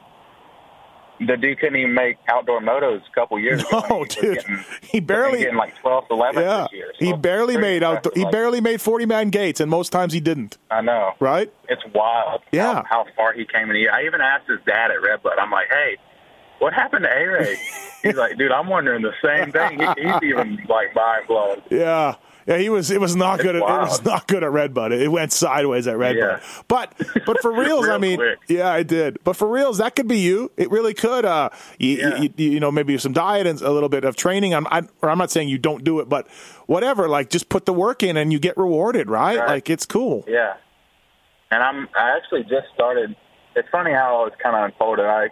[1.25, 3.85] The dude couldn't even make outdoor motos a couple years ago.
[3.89, 4.35] No, he dude.
[4.39, 6.93] getting- He barely- getting like 12th, 11th Yeah, year.
[6.99, 7.99] he barely made out.
[7.99, 8.13] impressive.
[8.17, 10.59] He Like, barely made forty man gates, and most times he didn't.
[10.69, 11.13] I know.
[11.21, 11.53] Right?
[11.69, 12.41] It's wild.
[12.51, 12.83] Yeah.
[12.87, 13.93] How, how far he came in the year.
[13.95, 15.39] I even asked his dad at Redbud.
[15.39, 15.97] I'm like, hey,
[16.59, 17.57] what happened to A Ray?
[18.03, 19.79] He's like, dude, I'm wondering the same thing.
[19.79, 21.63] He, he's even like mind blown.
[21.71, 22.17] Yeah.
[22.47, 22.91] Yeah, he was.
[22.91, 23.57] It was not It's good.
[23.57, 24.93] At, it was not good at Redbud.
[24.93, 26.23] It went sideways at Redbud.
[26.23, 26.41] Yeah.
[26.69, 26.93] But
[27.25, 28.39] but for reals, I mean, quick.
[28.49, 29.19] yeah, I did.
[29.25, 30.51] But for reals, that could be you.
[30.57, 31.25] It really could.
[31.25, 32.21] Uh, you, Yeah.
[32.23, 34.55] you, you, know, maybe some diet and a little bit of training.
[34.55, 36.29] I'm, I, or I'm not saying you don't do it, but
[36.67, 37.09] whatever.
[37.09, 39.39] Like, just put the work in, and you get rewarded, right?
[39.39, 39.49] Right.
[39.49, 40.25] Like, it's cool.
[40.27, 40.55] Yeah.
[41.51, 43.15] And I'm I actually just started.
[43.55, 45.05] It's funny how it's kind of unfolded.
[45.05, 45.29] I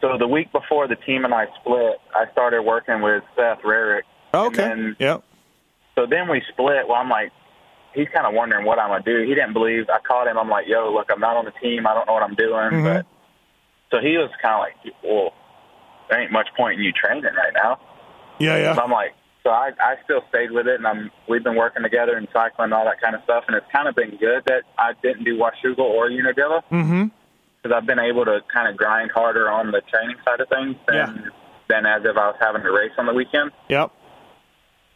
[0.00, 4.02] so the week before the team and I split, I started working with Seth Rarick.
[4.34, 4.62] Okay.
[4.62, 5.18] And then, yeah.
[5.94, 6.88] So then we split.
[6.88, 7.32] Well, I'm like,
[7.94, 9.22] he's kind of wondering what I'm gonna do.
[9.26, 9.88] He didn't believe.
[9.88, 10.38] I called him.
[10.38, 11.86] I'm like, yo, look, I'm not on the team.
[11.86, 12.70] I don't know what I'm doing.
[12.70, 12.84] Mhm.
[12.84, 13.06] But
[13.90, 15.32] so he was kind of like, well,
[16.10, 17.78] there ain't much point in you training right now.
[18.38, 18.56] Yeah.
[18.56, 18.82] So Yeah.
[18.84, 22.16] I'm like, so I, I still stayed with it, and I'm we've been working together
[22.16, 24.62] and cycling and all that kind of stuff, and it's kind of been good that
[24.78, 27.04] I didn't do Washougal or Unadilla Mm-hmm.
[27.62, 30.76] because I've been able to kind of grind harder on the training side of things
[30.88, 31.30] than Yeah.
[31.68, 33.50] than as if I was having to race on the weekend.
[33.68, 33.90] Yep.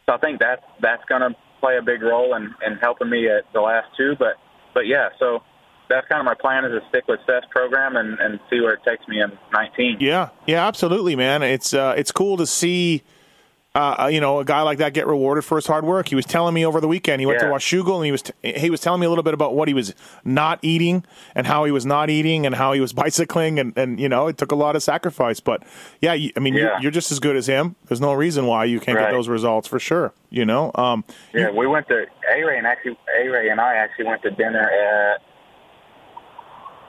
[0.09, 3.29] So I think that's that's going to play a big role in, in helping me
[3.29, 4.15] at the last two.
[4.17, 4.37] But
[4.73, 5.43] but yeah, so
[5.87, 8.73] that's kind of my plan is to stick with Seth's program and, and see where
[8.73, 9.97] it takes me in 19.
[9.99, 11.43] Yeah, yeah, absolutely, man.
[11.43, 13.03] It's uh, it's cool to see,
[13.79, 16.07] uh, you know, a guy like that get rewarded for his hard work.
[16.07, 17.51] He was telling me over the weekend he went to Yeah.
[17.51, 19.73] Washougal and he was t- he was telling me a little bit about what he
[19.73, 21.03] was not eating
[21.35, 24.27] and how he was not eating and how he was bicycling and, and you know
[24.27, 25.39] it took a lot of sacrifice.
[25.39, 25.63] But
[26.01, 27.75] yeah, I mean You're, you're just as good as him.
[27.87, 30.13] There's no reason why you can't get those results for sure.
[30.29, 33.75] You know, um, Yeah, we went to A Ray and actually A Ray and I
[33.75, 35.21] actually went to dinner at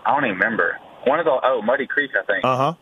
[0.07, 2.75] I don't even remember one of the oh Muddy Creek I think, uh huh.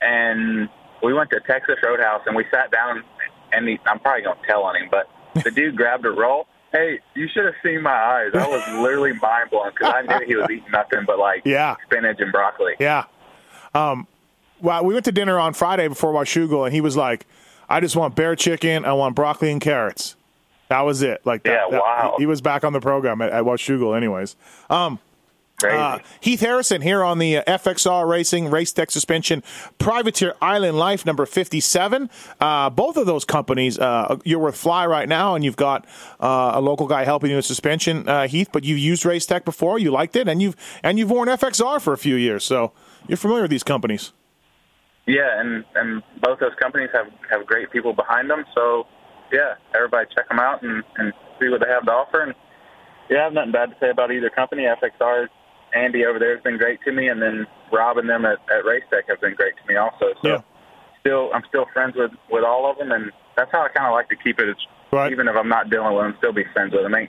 [0.00, 0.68] and
[1.02, 3.04] we went to Texas Roadhouse and we sat down
[3.52, 5.08] and he, I'm probably gonna tell on him, but
[5.44, 6.46] the dude grabbed a roll.
[6.72, 8.30] Hey, you should have seen my eyes.
[8.34, 11.76] I was literally mind blown because I knew he was eating nothing but like Yeah.
[11.86, 12.74] spinach and broccoli.
[12.78, 13.04] Yeah.
[13.74, 14.06] Um,
[14.60, 17.26] well, we went to dinner on Friday before Washougal, and he was like,
[17.68, 18.84] "I just want bare chicken.
[18.84, 20.16] I want broccoli and carrots."
[20.68, 21.24] That was it.
[21.24, 22.14] Like, that, Yeah, that- wow.
[22.18, 24.36] He, he was back on the program at, at Washougal, anyways.
[24.68, 24.98] Um.
[25.64, 29.42] Uh, Heath Harrison here on the uh, FXR Racing Race Tech Suspension
[29.78, 32.08] Privateer Island Life number 57.
[32.40, 35.84] Uh, both of those companies, uh, you're with Fly right now, and you've got
[36.20, 38.50] uh, a local guy helping you with suspension, uh, Heath.
[38.52, 41.80] But you've used Race Tech before, you liked it, and you've and you've worn FXR
[41.80, 42.72] for a few years, so
[43.08, 44.12] you're familiar with these companies.
[45.06, 48.44] Yeah, and and both those companies have have great people behind them.
[48.54, 48.86] So
[49.32, 52.20] yeah, everybody check them out and and see what they have to offer.
[52.20, 52.34] And
[53.10, 54.64] yeah, I have nothing bad to say about either company.
[54.64, 55.28] FXR,
[55.74, 58.64] Andy over there has been great to me, and then Rob and them at, at
[58.64, 60.14] Race Tech have been great to me also.
[60.22, 60.40] So Yeah.
[61.00, 63.92] still, I'm still friends with with all of them, and that's how I kind of
[63.92, 64.48] like to keep it.
[64.48, 65.12] It's, Right.
[65.12, 66.94] Even if I'm not dealing with them, still be friends with them.
[66.94, 67.08] I mean,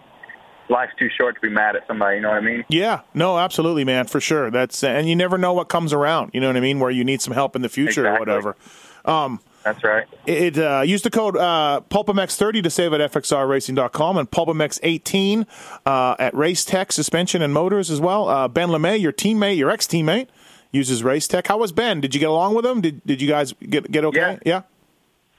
[0.69, 2.17] life's too short to be mad at somebody.
[2.17, 2.65] You know what I mean?
[2.67, 4.52] Yeah, no, absolutely, man, for sure.
[4.52, 6.32] That's and you never know what comes around.
[6.34, 6.82] You know what I mean?
[6.82, 8.58] Where you need some help in the future or whatever.
[9.06, 10.08] Um, That's right.
[10.26, 15.45] It uh, use the code uh, PulpMX30 to save at FXRRacing.com and PulpMX18
[15.86, 18.30] uh, at Race Tech Suspension and Motors as well.
[18.30, 20.28] Uh, ben LeMay, your teammate, your ex teammate,
[20.72, 21.48] uses Race Tech.
[21.48, 22.00] How was Ben?
[22.00, 22.80] Did you get along with him?
[22.82, 24.39] Did Did you guys get get okay?
[24.45, 24.62] Yeah.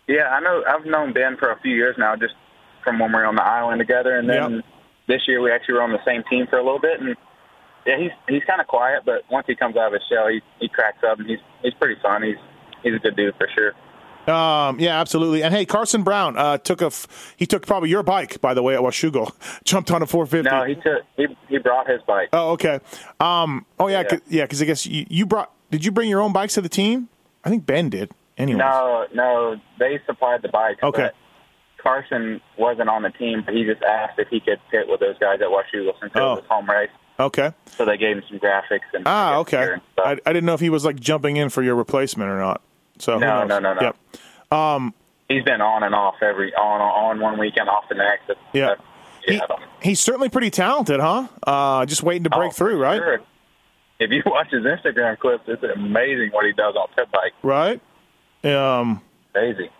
[0.07, 0.63] Yeah, I know.
[0.69, 2.35] I've known Ben for a few years now, just
[2.85, 4.65] from when we were on the island together, and then Yep.
[5.07, 7.01] this year we actually were on the same team for a little bit.
[7.01, 7.17] And
[7.87, 10.43] yeah, he's he's kind of quiet, but once he comes out of his shell, he
[10.59, 12.23] he cracks up, and he's he's pretty fun.
[12.23, 12.37] He's
[12.83, 13.73] he's a good dude for sure.
[14.31, 15.43] Um, yeah, absolutely.
[15.43, 18.63] And hey, Carson Brown uh, took a f- he took probably your bike by the
[18.63, 19.33] way at Washougal.
[19.65, 20.49] Jumped on a 450.
[20.55, 22.29] No, he took he he brought his bike.
[22.33, 22.81] Oh, okay.
[23.19, 24.05] Um, oh yeah, Yeah.
[24.09, 25.53] 'cause- yeah, because I guess you, you brought.
[25.71, 27.09] Did you bring your own bikes to the team?
[27.45, 28.11] I think Ben did.
[28.39, 28.59] Anyway.
[28.59, 30.83] No, no, they supplied the bikes.
[30.83, 31.11] Okay.
[31.83, 35.17] Carson wasn't on the team, but he just asked if he could pit with those
[35.19, 36.31] guys at Washougal since it Oh.
[36.35, 36.91] was his home race.
[37.19, 37.53] Okay.
[37.67, 39.73] So they gave him some graphics and Ah, okay.
[39.75, 39.81] and.
[39.99, 42.61] I, I didn't know if he was like jumping in for your replacement or not.
[43.01, 43.81] So No, no, no, no.
[44.53, 44.93] Yep.
[45.29, 48.31] he's been on and off every on on one weekend, off the next.
[48.31, 48.75] It's- Yeah.
[49.27, 49.47] yeah.
[49.83, 51.29] He, he's certainly pretty talented, huh?
[51.47, 52.99] Uh, just waiting to break Oh, through, right?
[52.99, 53.21] Sure.
[53.99, 57.33] if you watch his Instagram clips, it's amazing what he does on pit bike.
[57.43, 57.81] Right.
[58.45, 59.03] Um.
[59.33, 59.71] Crazy.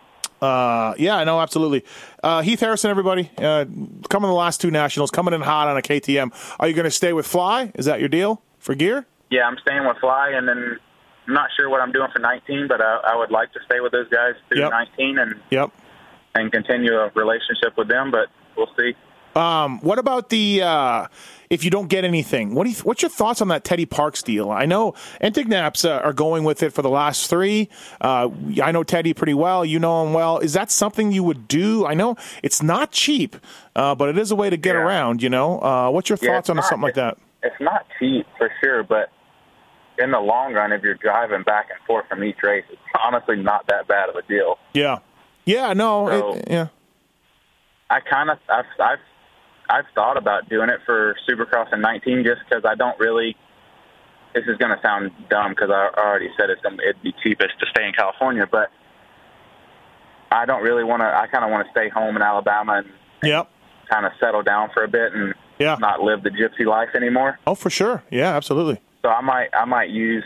[0.41, 1.83] Uh, yeah, no, absolutely.
[2.23, 3.65] Uh, Heath Harrison, everybody, uh,
[4.09, 6.31] coming the last two nationals, coming in hot on a KTM.
[6.59, 7.71] Are you going to stay with Fly?
[7.75, 9.05] Is that your deal for gear?
[9.29, 10.79] Yeah, I'm staying with Fly, and then
[11.31, 13.79] I'm not sure what I'm doing for 19, but I, I would like to stay
[13.79, 14.71] with those guys through Yep.
[14.97, 15.71] 19 and Yep.
[16.35, 18.11] and continue a relationship with them.
[18.11, 18.95] But we'll see.
[19.33, 21.07] Um, what about the uh,
[21.49, 22.53] if you don't get anything?
[22.53, 24.51] What do you, what's your thoughts on that Teddy Parks deal?
[24.51, 24.91] I know
[25.21, 27.69] Entignaps uh, are going with it for the last three.
[28.01, 28.27] Uh,
[28.61, 29.63] I know Teddy pretty well.
[29.63, 30.39] You know him well.
[30.39, 31.85] Is that something you would do?
[31.85, 33.37] I know it's not cheap,
[33.73, 34.81] uh, but it is a way to get Yeah.
[34.81, 35.23] around.
[35.23, 37.17] You know, uh, what's your Yeah, thoughts on not- something like that?
[37.41, 39.09] It's not cheap for sure, but
[39.99, 43.35] in the long run, if you're driving back and forth from each race, it's honestly
[43.37, 44.57] not that bad of a deal.
[44.73, 44.99] Yeah,
[45.45, 46.67] yeah, no, So- it, yeah,
[47.89, 48.99] I kind of I've, I've
[49.69, 53.35] I've thought about doing it for Supercross in 19 just because I don't really.
[54.33, 57.59] This is going to sound dumb because I already said it's going it'd be cheapest
[57.59, 58.69] to stay in California, but
[60.31, 61.05] I don't really want to.
[61.05, 62.89] I kind of want to stay home in Alabama and
[63.21, 63.49] yep,
[63.89, 65.75] kind of settle down for a bit and yeah.
[65.79, 67.39] not live the gypsy life anymore.
[67.45, 68.03] Oh, for sure.
[68.09, 68.79] Yeah, absolutely.
[69.01, 70.23] So I might I might use.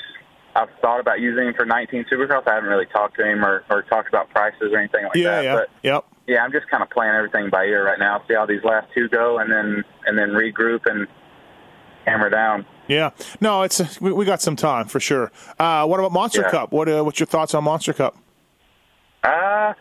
[0.58, 2.48] I've thought about using him for 19 Supercross.
[2.48, 5.24] I haven't really talked to him or, or talked about prices or anything like Yeah,
[5.32, 5.44] that.
[5.44, 6.06] yeah, But yep.
[6.28, 8.24] yeah, I'm just kind of playing everything by ear right now.
[8.26, 11.08] See how these last two go, and then and then regroup and
[12.06, 12.66] hammer down.
[12.88, 13.10] Yeah,
[13.42, 15.30] no, it's we, we got some time for sure.
[15.60, 16.52] Uh, what about Monster Yeah.
[16.52, 16.72] Cup?
[16.72, 18.16] What uh, what's your thoughts on Monster Cup?
[19.24, 19.74] Uh,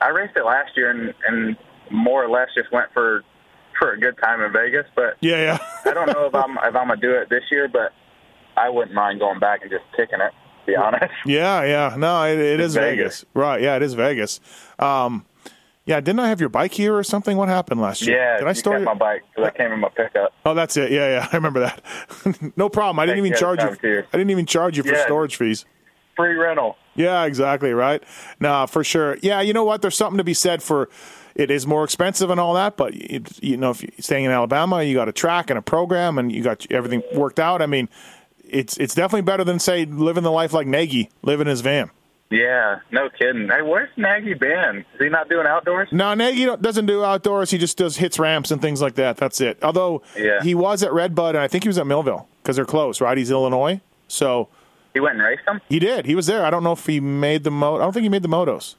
[0.00, 1.56] I raced it last year and and
[1.90, 3.22] more or less just went for
[3.78, 4.86] for a good time in Vegas.
[4.96, 5.58] But Yeah, yeah.
[5.84, 7.92] I don't know if I'm if I'm gonna do it this year, but
[8.56, 10.30] I wouldn't mind going back and just kicking it.
[10.30, 11.12] To be honest.
[11.26, 11.94] Yeah, yeah.
[11.96, 12.96] No, it, it It's Vegas.
[13.20, 13.24] Vegas.
[13.34, 13.60] Right.
[13.60, 14.40] Yeah, it is Vegas.
[14.78, 15.26] Um,
[15.86, 17.36] yeah, didn't I have your bike here or something?
[17.36, 18.16] What happened last year?
[18.16, 20.32] Yeah, Did I store my bike because I came in my pickup.
[20.46, 20.90] Oh, that's it.
[20.90, 21.28] Yeah, yeah.
[21.32, 21.82] I remember that.
[22.56, 22.98] no problem.
[22.98, 23.68] I didn't even charge you.
[24.12, 25.04] I didn't even charge you for Yeah.
[25.04, 25.66] storage fees.
[26.16, 26.76] Free rental.
[26.94, 27.72] Yeah, exactly.
[27.72, 28.02] Right.
[28.40, 29.18] No, for sure.
[29.20, 29.82] Yeah, you know what?
[29.82, 30.88] There's something to be said for.
[31.34, 34.30] It is more expensive and all that, but it, you know, if you're staying in
[34.30, 37.60] Alabama, you got a track and a program, and you got everything worked out.
[37.60, 37.88] I mean,
[38.48, 41.90] it's it's definitely better than say living the life like Nagy, living his van.
[42.30, 43.48] Yeah, no kidding.
[43.48, 44.78] Hey, where's Nagy been?
[44.94, 45.88] Is he not doing outdoors?
[45.92, 47.50] No, Nagy doesn't do outdoors.
[47.50, 49.16] He just does hits ramps and things like that.
[49.18, 49.58] That's it.
[49.62, 50.42] Although Yeah.
[50.42, 53.16] he was at Redbud, and I think he was at Millville because they're close, right?
[53.16, 54.48] He's Illinois, so
[54.94, 55.60] He went and raced them.
[55.68, 56.06] he did.
[56.06, 56.44] He was there.
[56.44, 57.76] I don't know if he made the mo.
[57.76, 58.74] I don't think he made the motos.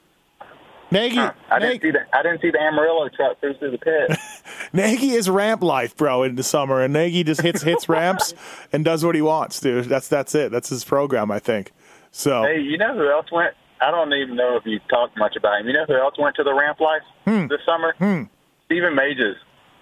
[0.90, 1.18] Nagy.
[1.18, 4.16] I didn't see the I didn't see the Amarillo truck through through the pit.
[4.72, 8.34] Nagy is ramp life, bro, in the summer, and Nagy just hits hits ramps
[8.72, 9.86] and does what he wants, dude.
[9.86, 10.52] That's that's it.
[10.52, 11.72] That's his program, I think.
[12.12, 13.54] So hey, you know who else went?
[13.80, 15.66] I don't even know if you talked much about him.
[15.66, 17.46] You know who else went to the ramp life hmm.
[17.48, 17.94] this summer?
[17.98, 18.24] Hmm.
[18.66, 19.36] Stephen Mages.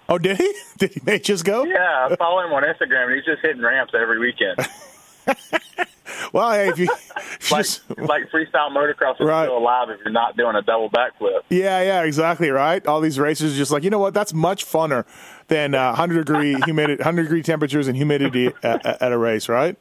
[0.09, 0.53] oh, did he?
[0.77, 1.63] Did he just go?
[1.63, 4.57] Yeah, I follow him on Instagram, and he's just hitting ramps every weekend.
[6.33, 6.87] Well, hey, if you,
[7.51, 7.65] like
[8.09, 9.45] like freestyle motocross is Right.
[9.45, 11.41] still alive if you're not doing a double backflip.
[11.49, 12.85] Yeah, yeah, exactly right.
[12.87, 14.13] All these racers are just like, you know what?
[14.13, 15.05] That's much funner
[15.47, 19.77] than uh, 100 degree humidity, 100 degree temperatures and humidity at, at a race, right?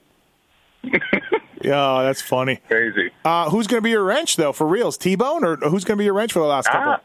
[1.62, 2.56] yeah, that's funny.
[2.68, 3.10] Crazy.
[3.24, 4.96] Uh, who's going to be your wrench though, for reals?
[4.96, 6.92] T Bone, or who's going to be your wrench for the last couple?
[6.92, 6.98] I,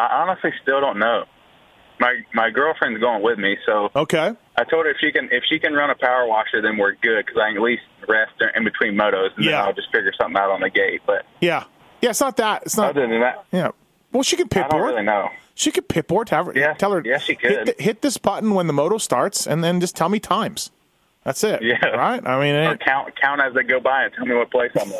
[0.00, 1.24] I honestly still don't know.
[2.00, 5.42] My my girlfriend's going with me, so Okay, I told her if she can if
[5.48, 8.32] she can run a power washer, then we're good because I can at least rest
[8.54, 9.50] in between motos, and Yeah.
[9.52, 11.00] then I'll just figure something out on the gate.
[11.06, 11.64] But yeah,
[12.00, 12.10] yeah.
[12.10, 12.62] It's not that.
[12.64, 12.90] It's not.
[12.90, 13.70] other than that, Yeah.
[14.12, 14.92] Well, she can pit I don't board.
[14.92, 15.28] really know.
[15.56, 16.28] She could pit board.
[16.30, 17.02] Have her, Yeah, tell her.
[17.04, 17.64] yeah, she Hit, could.
[17.66, 20.70] th- hit this button when the moto starts, and then just tell me times.
[21.24, 21.62] That's it.
[21.62, 21.84] Yeah.
[21.86, 22.24] Right.
[22.26, 24.88] I mean, it, count count as they go by and tell me what place I'm
[24.88, 24.94] in.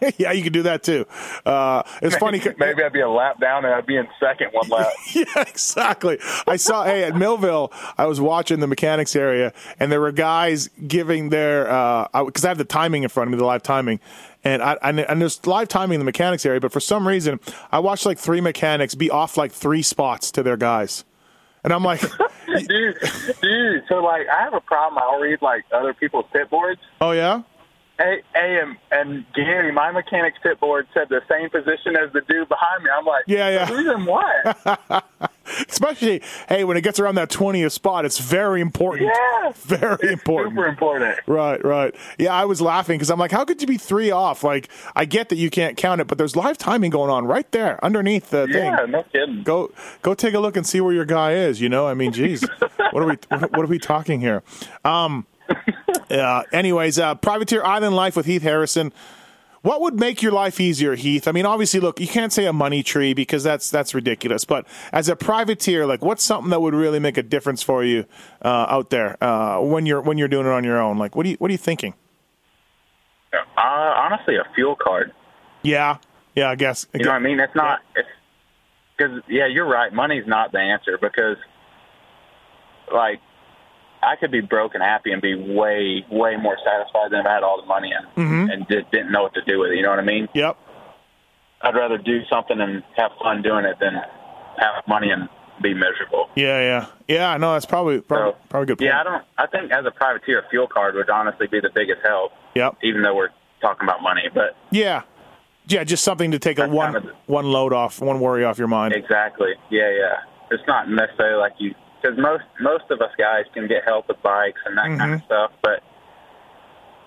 [0.18, 1.06] yeah, you can do that too.
[1.44, 2.40] Uh, it's funny.
[2.58, 4.88] Maybe I'd be a lap down and I'd be in second one lap.
[5.12, 6.18] yeah, exactly.
[6.46, 7.72] I saw hey at Millville.
[7.96, 11.64] I was watching the mechanics area, and there were guys giving their
[12.12, 14.00] because I have the timing in front of me, the live timing,
[14.44, 16.60] and I and, and there's live timing in the mechanics area.
[16.60, 17.40] But for some reason,
[17.72, 21.04] I watched like three mechanics be off like three spots to their guys,
[21.64, 22.00] and I'm like,
[22.46, 22.96] dude,
[23.42, 23.84] dude.
[23.88, 25.02] So like, I have a problem.
[25.02, 26.80] I'll read like other people's pit boards.
[27.00, 27.42] oh yeah,
[27.98, 32.20] Hey, hey, and, and Gary, my mechanic's pit board said the same position as the
[32.28, 32.90] dude behind me.
[32.96, 33.66] I'm like, Yeah, yeah.
[33.66, 35.04] Who's in what?
[35.68, 39.10] especially hey when it gets around that twentieth spot, it's very important.
[39.14, 39.52] Yeah.
[39.56, 40.52] very important.
[40.54, 41.18] Super important.
[41.26, 41.94] Right, right.
[42.18, 44.44] Yeah, I was laughing because I'm like, how could you be three off?
[44.44, 47.50] Like, I get that you can't count it, but there's live timing going on right
[47.52, 48.90] there underneath the Yeah, thing.
[48.92, 49.42] no kidding.
[49.42, 51.60] Go, go take a look and see where your guy is.
[51.60, 52.42] You know, I mean, geez,
[52.90, 54.42] what are we, what, what are we talking here?
[54.84, 55.26] Um,
[56.10, 58.92] uh, anyways, uh, Privateer Island Life with Heath Harrison.
[59.62, 61.26] What would make your life easier, Heath?
[61.26, 64.44] I mean, obviously, look, you can't say a money tree because that's that's ridiculous.
[64.44, 68.06] But as a privateer, like, what's something that would really make a difference for you
[68.40, 70.96] uh, out there uh, when you're when you're doing it on your own?
[70.96, 71.94] Like, what do you what are you thinking?
[73.32, 75.12] Uh, honestly, a fuel card.
[75.62, 75.98] Yeah,
[76.34, 76.86] yeah, I guess.
[76.94, 77.40] You know what I mean?
[77.40, 77.80] It's not.
[78.96, 79.92] Because yeah, you're right.
[79.92, 81.36] Money's not the answer because,
[82.92, 83.20] like,
[84.02, 87.34] I could be broke and happy and be way, way more satisfied than if I
[87.34, 88.52] had all the money and Mhm.
[88.52, 89.76] and did, didn't know what to do with it.
[89.76, 90.28] You know what I mean?
[90.34, 90.56] Yep.
[91.62, 95.28] I'd rather do something and have fun doing it than have money and
[95.60, 96.28] be miserable.
[96.36, 97.30] Yeah, yeah, yeah.
[97.30, 98.78] I know that's probably probably, So, probably a good.
[98.78, 98.86] Point.
[98.90, 99.24] Yeah, I don't.
[99.38, 102.76] I think as a privateer, a fuel card would honestly be the biggest help, Yep.
[102.84, 103.30] even though we're
[103.60, 104.28] talking about money.
[104.32, 105.02] But Yeah.
[105.66, 108.56] Yeah, just something to take a one kind of- one load off, one worry off
[108.58, 108.94] your mind.
[108.94, 109.54] Exactly.
[109.68, 110.16] Yeah, yeah.
[110.50, 114.20] It's not necessarily like you because most most of us guys can get help with
[114.22, 115.12] bikes and that kind Mm-hmm.
[115.14, 115.82] of stuff, but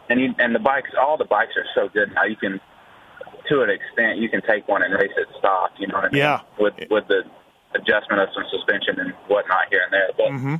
[0.10, 2.24] and you and the bikes, all the bikes are so good now.
[2.26, 2.60] You can,
[3.50, 5.72] to an extent, you can take one and race it stock.
[5.80, 6.18] You know what I mean?
[6.20, 6.42] Yeah.
[6.60, 7.24] With with the
[7.74, 10.30] adjustment of some suspension and whatnot here and there, but.
[10.30, 10.56] hmm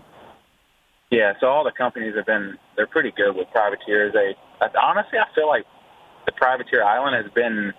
[1.12, 4.14] Yeah, so all the companies have been they're pretty good with privateers.
[4.14, 4.36] They
[4.80, 5.66] honestly I feel like
[6.26, 7.74] the privateer island has been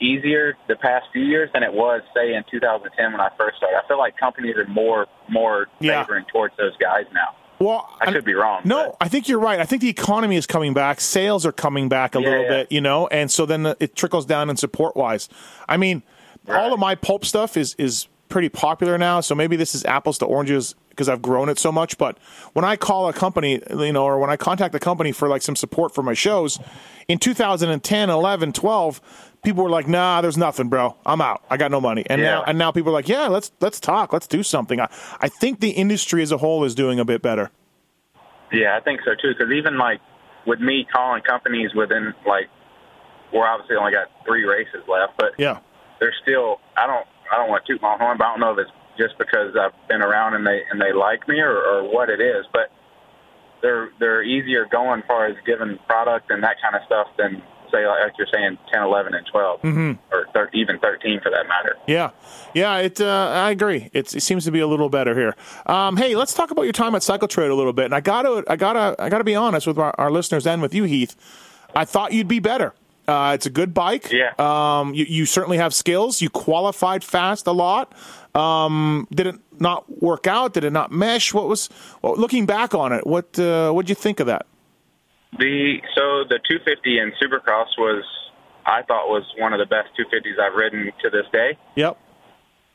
[0.00, 3.76] easier the past few years than it was say in 2010 when I first started.
[3.82, 6.02] I feel like companies are more more Yeah.
[6.04, 7.34] favoring towards those guys now.
[7.60, 8.60] Well, I could be wrong.
[8.64, 9.58] No, I think you're right.
[9.58, 11.00] I think the economy is coming back.
[11.00, 12.48] Sales are coming back a Yeah, little yeah.
[12.50, 15.28] bit, you know, and so then it trickles down in support wise.
[15.68, 16.04] I mean,
[16.48, 19.20] all of my pulp stuff is is pretty popular now.
[19.20, 21.96] So maybe this is apples to oranges because I've grown it so much.
[21.96, 22.18] But
[22.54, 25.42] when I call a company, you know, or when I contact the company for like
[25.42, 26.58] some support for my shows
[27.06, 29.00] in 2010, 11, 12,
[29.44, 30.96] people were like, "Nah, there's nothing, bro.
[31.06, 31.44] I'm out.
[31.48, 34.12] I got no money." And now, and now people are like, "Yeah, let's let's talk.
[34.12, 34.88] Let's do something." I,
[35.20, 37.52] I think the industry as a whole is doing a bit better.
[38.52, 39.34] Yeah, I think so too.
[39.38, 40.00] Because even like
[40.46, 42.48] with me calling companies within like
[43.32, 45.58] we're obviously only got three races left, but Yeah.
[46.00, 46.60] they're still.
[46.76, 47.06] I don't.
[47.30, 49.54] I don't want to toot my horn, but I don't know if it's just because
[49.56, 52.44] I've been around and they and they like me or, or what it is.
[52.52, 52.70] But
[53.62, 57.42] they're they're easier going as far as giving product and that kind of stuff than
[57.72, 59.92] say like you're saying 10, 11, and 12 Mm-hmm.
[60.10, 61.76] or thir- even thirteen for that matter.
[61.86, 62.10] Yeah,
[62.54, 62.78] yeah.
[62.78, 62.98] It.
[63.00, 63.90] Uh, I agree.
[63.92, 65.34] It's, it seems to be a little better here.
[65.66, 67.84] Um, hey, let's talk about your time at Cycle Trader a little bit.
[67.86, 70.72] And I gotta, I gotta, I gotta be honest with our, our listeners and with
[70.74, 71.14] you, Heath.
[71.76, 72.72] I thought you'd be better.
[73.08, 74.12] Uh, it's a good bike.
[74.12, 74.32] Yeah.
[74.38, 76.20] Um, you, you certainly have skills.
[76.20, 77.94] You qualified fast a lot.
[78.34, 80.52] Um, did it not work out?
[80.52, 81.32] Did it not mesh?
[81.32, 81.70] What was?
[82.02, 84.46] Well, looking back on it, what uh, what'd you think of that?
[85.38, 88.04] The so the 250 in Supercross was
[88.66, 91.56] I thought was one of the best 250s I've ridden to this day.
[91.76, 91.96] Yep.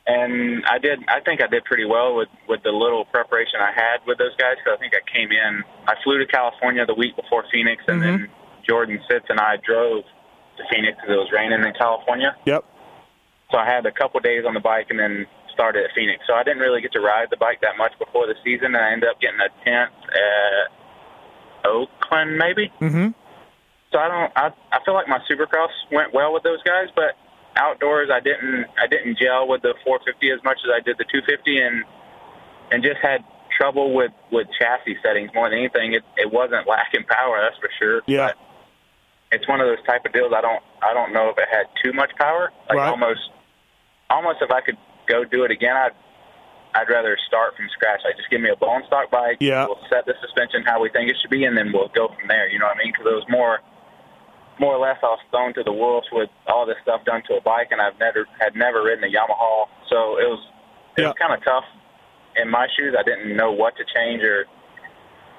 [0.06, 0.98] and I did.
[1.08, 4.34] I think I did pretty well with with the little preparation I had with those
[4.36, 4.56] guys.
[4.58, 5.62] Because I think I came in.
[5.86, 8.28] I flew to California the week before Phoenix, and then
[8.68, 10.04] Jordan Sitz and I drove
[10.56, 12.36] to Phoenix because it was raining in California.
[12.44, 12.64] Yep.
[13.50, 16.24] So I had a couple days on the bike, and then started at Phoenix.
[16.26, 18.76] So I didn't really get to ride the bike that much before the season, and
[18.76, 20.68] I ended up getting a tenth at
[21.64, 22.70] Oakland, maybe.
[22.80, 23.14] Mm-hmm.
[23.92, 24.32] So I don't.
[24.36, 27.16] I I feel like my Supercross went well with those guys, but
[27.56, 28.66] outdoors I didn't.
[28.76, 31.84] I didn't gel with the 450 as much as I did the 250, and
[32.72, 33.22] and just had
[33.56, 35.94] trouble with with chassis settings more than anything.
[35.94, 38.02] It it wasn't lacking power, that's for sure.
[38.06, 38.32] Yeah.
[38.34, 38.36] But
[39.34, 40.32] it's one of those type of deals.
[40.34, 40.62] I don't.
[40.82, 42.52] I don't know if it had too much power.
[42.68, 42.88] Like Right.
[42.90, 43.20] almost.
[44.10, 44.76] Almost if I could
[45.08, 45.92] go do it again, I'd.
[46.76, 48.00] I'd rather start from scratch.
[48.04, 49.36] Like, just give me a bone stock bike.
[49.38, 49.64] Yeah.
[49.66, 52.26] We'll set the suspension how we think it should be, and then we'll go from
[52.26, 52.50] there.
[52.50, 52.92] You know what I mean?
[52.92, 53.60] Because it was more
[54.58, 57.34] more or less I was thrown to the wolves with all this stuff done to
[57.34, 60.42] a bike, and I've never had never ridden a Yamaha, so it was
[60.96, 61.08] it Yeah.
[61.08, 61.64] was kind of tough
[62.36, 62.94] in my shoes.
[62.98, 64.46] I didn't know what to change or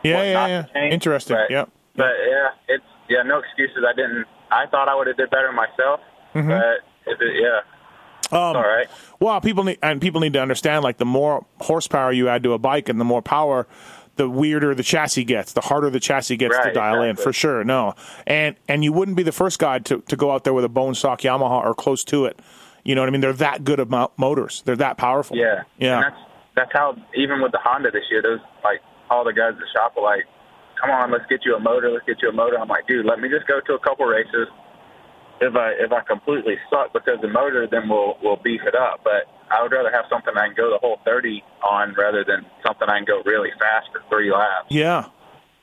[0.03, 0.63] Yeah, what yeah, yeah.
[0.73, 0.93] change.
[0.93, 1.36] Interesting.
[1.38, 1.69] But, Yep.
[1.97, 3.84] but yeah, it's yeah, no excuses.
[3.88, 4.26] I didn't.
[4.52, 6.00] I thought I would have did better myself,
[6.34, 6.50] Mm-hmm.
[6.50, 7.60] but it, yeah,
[8.38, 8.88] Um, all right.
[9.20, 12.54] Well, people need and people need to understand like the more horsepower you add to
[12.54, 13.68] a bike and the more power,
[14.18, 17.32] the weirder the chassis gets, the harder the chassis gets to Right, dial in for
[17.34, 17.63] sure.
[17.63, 17.96] No,
[18.28, 20.70] and and you wouldn't be the first guy to, to go out there with a
[20.70, 22.39] bone stock Yamaha or close to it.
[22.84, 23.22] You know what I mean?
[23.22, 24.62] They're that good of motors.
[24.65, 25.36] They're that powerful.
[25.38, 26.22] Yeah, yeah, And that's
[26.56, 29.65] that's how even with the Honda this year, those like all the guys at the
[29.74, 30.26] shop were like,
[30.80, 31.90] "Come on, let's get you a motor.
[31.92, 34.06] Let's get you a motor." I'm like, "Dude, let me just go to a couple
[34.06, 34.48] races.
[35.42, 39.02] If I if I completely suck because the motor, then we'll we'll beef it up.
[39.04, 42.46] But I would rather have something I can go the whole 30 on rather than
[42.66, 44.68] something I can go really fast for three laps.
[44.70, 45.06] yeah,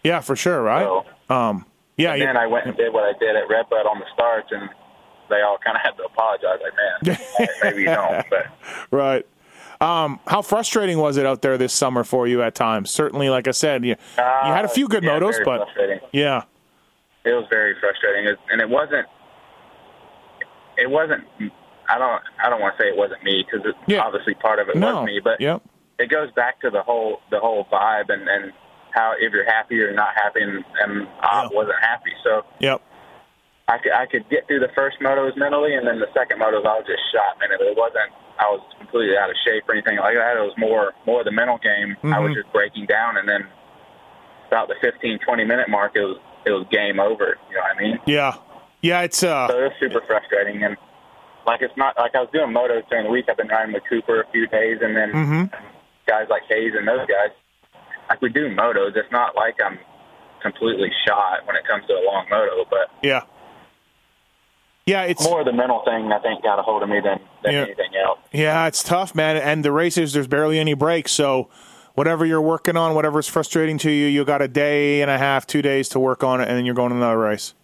[0.05, 0.63] yeah, for sure.
[0.63, 0.85] Right?
[0.85, 3.87] So- um, yeah, And then I went and did what I did at Red Bud
[3.87, 4.69] on the starts, and
[5.31, 6.59] they all kind of had to apologize.
[6.63, 8.47] Like, man, maybe you don't, but.
[8.91, 9.27] right.
[9.83, 12.91] Um, how frustrating was it out there this summer for you at times?
[12.91, 14.23] Certainly, like I said, you, you
[14.53, 15.69] had a few good Uh, yeah, motos, but
[16.13, 16.43] yeah,
[17.25, 19.07] it was very frustrating, It- and it wasn't
[20.79, 21.25] it wasn't.
[21.89, 22.23] I don't.
[22.43, 24.01] I don't want to say it wasn't me because Yeah.
[24.01, 25.21] obviously part of it no, was me.
[25.23, 25.61] But yep,
[25.99, 28.53] it goes back to the whole the whole vibe and and
[28.93, 31.49] how if you're happy or not happy, and, and I Yeah.
[31.53, 32.13] wasn't happy.
[32.25, 32.81] So yep,
[33.69, 36.65] I could I could get through the first motos mentally, and then the second motos
[36.65, 37.39] I was just shot.
[37.41, 38.13] Man, it wasn't.
[38.43, 40.35] I was completely out of shape or anything like that.
[40.37, 41.97] It was more more the mental game.
[42.13, 42.43] I was Mhm.
[42.43, 43.47] just breaking down, and then
[44.49, 47.39] about the 15, 20 minute mark, it was it was game over.
[47.49, 47.99] You know what I mean?
[48.07, 48.35] yeah,
[48.81, 49.03] yeah.
[49.03, 50.77] It's uh, So it was super frustrating, and
[51.47, 53.27] like it's not like I was doing motos during the week.
[53.31, 55.45] I've been riding with Cooper a few days, and then hmm
[56.09, 57.31] guys like Hayes and those guys.
[58.11, 59.79] Like we do motos, it's not like I'm
[60.43, 63.23] completely shot when it comes to a long moto, but yeah,
[64.87, 65.03] yeah.
[65.05, 67.53] It's more of the mental thing I think got a hold of me than, than
[67.53, 67.61] Yeah.
[67.63, 68.19] anything else.
[68.33, 69.37] Yeah, it's tough, man.
[69.37, 71.13] And the races, there's barely any breaks.
[71.13, 71.49] So,
[71.95, 75.47] whatever you're working on, whatever's frustrating to you, you got a day and a half,
[75.47, 77.55] two days to work on it, and then you're going to another race.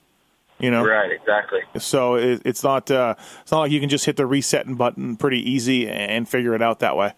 [0.60, 1.60] You know, Right, exactly.
[1.78, 5.16] so it, it's not uh, it's not like you can just hit the resetting button
[5.16, 7.12] pretty easy and figure it out that way.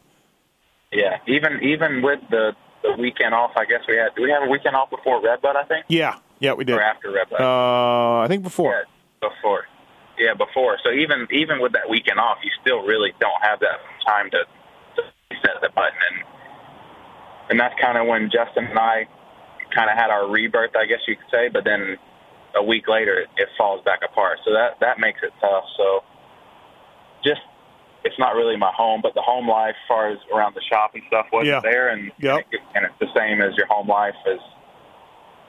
[0.93, 4.15] Yeah, even even with the the weekend off, I guess we had.
[4.15, 5.57] Do we have a weekend off before Red Redbud?
[5.57, 6.77] I think, Yeah, yeah, we did.
[6.77, 7.41] or after Redbud?
[7.41, 8.73] Uh, I think before.
[9.23, 9.65] Yeah, before.
[10.21, 10.77] Yeah, before.
[10.85, 14.45] So even even with that weekend off, you still really don't have that time to,
[14.45, 15.03] to
[15.41, 16.19] set the button, and
[17.49, 19.09] and that's kind of when Justin and I
[19.75, 21.49] kind of had our rebirth, I guess you could say.
[21.49, 21.97] But then
[22.55, 24.41] a week later, it, it falls back apart.
[24.45, 25.65] So that that makes it tough.
[25.79, 26.05] So
[27.25, 27.41] just
[28.05, 30.93] it's not really my home, but the home life, as far as around the shop
[30.95, 31.61] and stuff, wasn't Yeah.
[31.65, 32.37] there, and Yep.
[32.37, 34.39] and, it, and it's the same as your home life as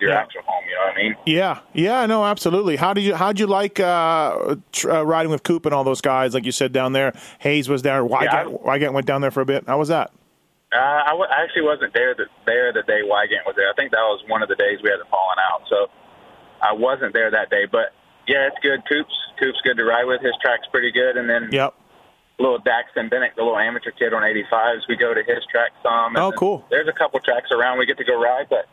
[0.01, 0.19] your Yeah.
[0.19, 0.63] actual home.
[0.67, 1.15] You know what I mean?
[1.25, 2.75] Yeah, yeah, no, absolutely.
[2.75, 6.01] How did you how'd you like uh, tr- uh, riding with Coop and all those
[6.01, 6.33] guys?
[6.33, 8.03] Like you said down there, Hayes was there.
[8.03, 9.65] Wygant, Yeah, I- Wygant went down there for a bit.
[9.67, 10.11] How was that?
[10.73, 13.69] Uh, I, w- I actually wasn't there the, there the day Wygant was there.
[13.69, 15.63] I think that was one of the days we had the falling out.
[15.69, 15.87] So
[16.61, 17.65] I wasn't there that day.
[17.69, 17.91] But
[18.27, 18.79] yeah, it's good.
[18.87, 20.21] Coop's Coop's good to ride with.
[20.21, 21.17] His track's pretty good.
[21.17, 21.73] And then Yep.
[22.39, 26.15] little Daxton Bennett, the little amateur kid on 85s, we go to his track some.
[26.15, 26.65] Oh, cool.
[26.69, 28.65] There's a couple tracks around we get to go ride, but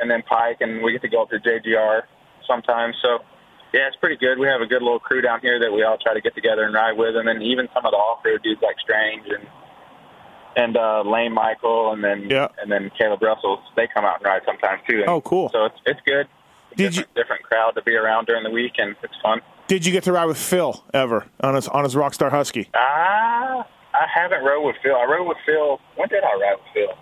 [0.00, 2.02] and then Pike, and we get to go up to JGR
[2.46, 2.96] sometimes.
[3.02, 3.18] So
[3.72, 4.38] yeah, it's pretty good.
[4.38, 6.62] We have a good little crew down here that we all try to get together
[6.64, 9.46] and ride with, and then even some of the off-road dudes like Strange and
[10.56, 12.48] and uh, Layne Michael, and then Yeah.
[12.62, 15.00] and then Kailub Russell, they come out and ride sometimes too.
[15.00, 15.48] And Oh, cool.
[15.52, 16.28] So it's it's good.
[16.76, 19.40] Did different, different crowd to be around during the week, and it's fun.
[19.66, 22.68] Did you get to ride with Phil ever on his on his Rockstar Husky?
[22.74, 24.94] Ah, I haven't rode with Phil.
[24.94, 25.80] I rode with Phil.
[25.96, 26.96] When did I ride with Phil?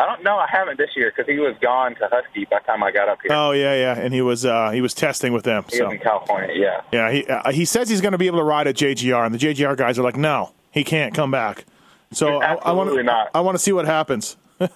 [0.00, 0.36] I don't know.
[0.38, 3.08] I haven't this year because he was gone to Husky by the time I got
[3.10, 3.36] up here.
[3.36, 5.64] Oh yeah, yeah, and he was uh, he was testing with them.
[5.70, 6.54] he So was in California.
[6.56, 6.80] Yeah.
[6.90, 9.34] yeah, he uh, he says he's going to be able to ride at JGR, and
[9.34, 11.66] the JGR guys are like, no, he can't come back.
[12.12, 13.28] So I, I want Absolutely not.
[13.34, 14.36] I want to see what happens.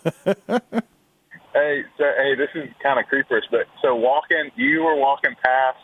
[1.56, 5.78] Hey, so, hey, this is kind of creepers, but so walking, you were walking past,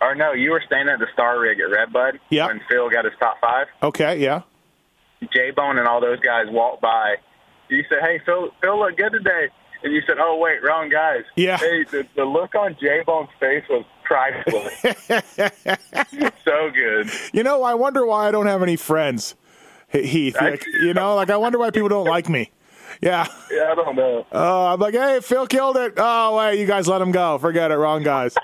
[0.00, 2.46] or no, you were standing at the Star Rig at Redbud Yeah.
[2.48, 3.68] when Phil got his top five.
[3.84, 4.42] Okay, yeah,
[5.32, 7.14] J Bone and all those guys walked by.
[7.68, 9.48] You said, "Hey, Phil, Phil looked good today,"
[9.82, 11.56] and you said, "Oh, wait, wrong guys." Yeah.
[11.58, 14.80] Hey, the, the look on J Bone's face was priceless.
[16.44, 17.10] so good.
[17.32, 19.34] you know, I wonder why I don't have any friends,
[19.90, 20.36] Heath.
[20.40, 22.50] Like, you know, like I wonder why people don't like me.
[23.02, 23.26] Yeah.
[23.50, 24.26] Yeah, I don't know.
[24.32, 25.94] Oh, I'm like, hey, Phil killed it.
[25.96, 27.36] Oh, wait, you guys let him go.
[27.38, 27.74] Forget it.
[27.74, 28.34] Wrong guys.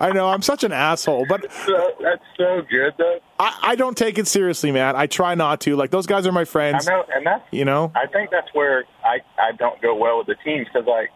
[0.00, 3.18] I know I'm such an asshole, but So, that's so good, though.
[3.38, 4.96] I, I don't take it seriously, man.
[4.96, 5.76] I try not to.
[5.76, 6.88] Like those guys are my friends.
[6.88, 7.92] I know, and that's You know?
[7.94, 11.10] I think that's where I I don't go well with the teams because like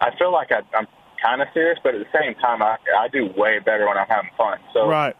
[0.00, 0.86] I feel like I, I'm
[1.22, 4.08] kind of serious, but at the same time I I do way better when I'm
[4.08, 4.58] having fun.
[4.74, 5.16] So Right.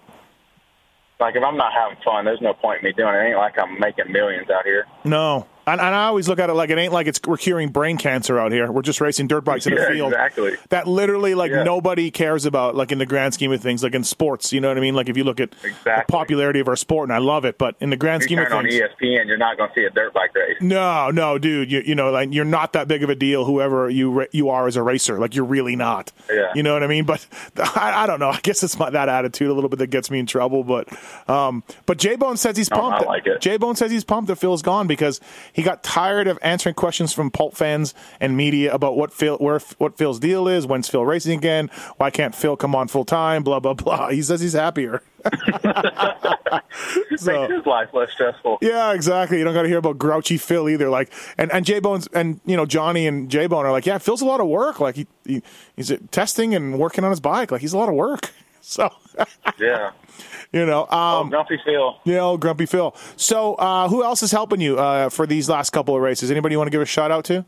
[1.21, 3.19] like if I'm not having fun, there's no point in me doing it.
[3.19, 4.87] It ain't like I'm making millions out here.
[5.05, 5.47] No.
[5.67, 7.97] And, and I always look at it like it ain't like it's we're curing brain
[7.99, 8.71] cancer out here.
[8.73, 10.13] We're just racing dirt bikes in a Yeah, field.
[10.13, 10.57] exactly.
[10.71, 11.63] That literally like Yeah.
[11.63, 14.69] nobody cares about like in the grand scheme of things, like in sports, you know
[14.69, 14.95] what I mean?
[14.95, 15.51] Like if you look at
[15.85, 18.39] the popularity of our sport and I love it, but in the grand You scheme
[18.41, 20.57] of turn on things ESPN, you're not going to see a dirt bike race.
[20.61, 21.71] No, no, dude.
[21.71, 23.45] You, you know, like you're not that big of a deal.
[23.45, 26.11] Whoever you you are as a racer, like you're really not.
[26.29, 26.51] Yeah.
[26.55, 27.05] You know what I mean?
[27.05, 27.25] But
[27.77, 28.31] I, I don't know.
[28.31, 30.65] I guess it's my, that attitude a little bit that gets me in trouble.
[30.65, 30.89] But
[31.31, 33.03] um, but J Bone says he's pumped.
[33.03, 33.41] I like it.
[33.41, 35.21] J Bone says he's pumped that Phil's gone because
[35.53, 39.59] he got tired of answering questions from pulp fans and media about what Phil where
[39.79, 40.67] what Phil's deal is.
[40.67, 41.71] When's Phil racing again?
[41.99, 43.43] Why can't Phil come on full time?
[43.43, 44.09] Blah blah blah.
[44.11, 45.03] He says he's happier.
[47.17, 48.59] So- Makes his life less stressful.
[48.63, 49.39] Yeah, exactly.
[49.39, 50.89] You don't got to hear about grouchy Phil either.
[50.89, 53.99] Like, and and J Bones and you know Johnny and J Bone are like, yeah,
[53.99, 54.81] Phil's a lot of work.
[54.81, 55.43] Like he, he
[55.77, 57.51] he's testing and working on his bike.
[57.53, 58.31] Like he's a lot of work.
[58.65, 58.91] So
[59.59, 59.91] Yeah.
[60.53, 61.97] you know, Oh, um, Grumpy Phil.
[62.05, 62.95] you know, grumpy Phil.
[63.17, 66.31] So uh, who else is helping you uh, for these last couple of races?
[66.31, 67.45] Anybody you want to give a shout out to?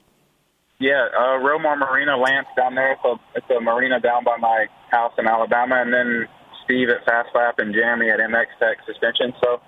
[0.80, 2.96] Yeah, uh, Romar Marina, Lance down there.
[3.02, 6.26] So it's a marina down by my house in Alabama, and then
[6.64, 9.32] Steve at Fast Lap and Jeremy at MX Tech Suspension.
[9.42, 9.60] So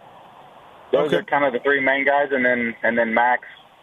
[0.93, 1.17] those Okay.
[1.19, 3.43] are kind of the three main guys, and then and then Max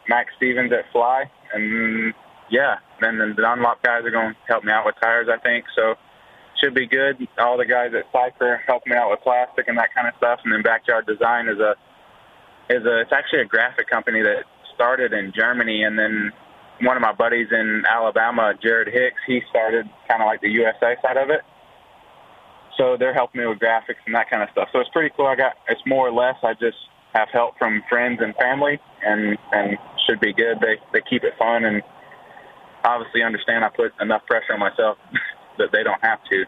[0.10, 2.14] Max Stevens at Fly, and
[2.50, 5.66] yeah, then the Dunlop guys are going to help me out with tires, I think.
[5.76, 5.96] So
[6.62, 7.28] should be good.
[7.38, 10.40] All the guys at Cypher help me out with plastic and that kind of stuff,
[10.44, 11.76] and then Backyard Design is a
[12.70, 14.46] is a it's actually a graphic company that
[14.76, 16.32] started in Germany, and then
[16.82, 20.96] one of my buddies in Alabama, Jared Hicks, he started kind of like the USA
[21.02, 21.42] side of it.
[22.78, 24.70] So they're helping me with graphics and that kind of stuff.
[24.74, 25.28] So it's pretty cool.
[25.28, 26.36] I got it's more or less.
[26.44, 26.78] I just
[27.14, 29.78] have help from friends and family, and and
[30.08, 30.60] should be good.
[30.60, 31.82] They they keep it fun and
[32.86, 34.98] obviously understand I put enough pressure on myself
[35.58, 36.46] that they don't have to.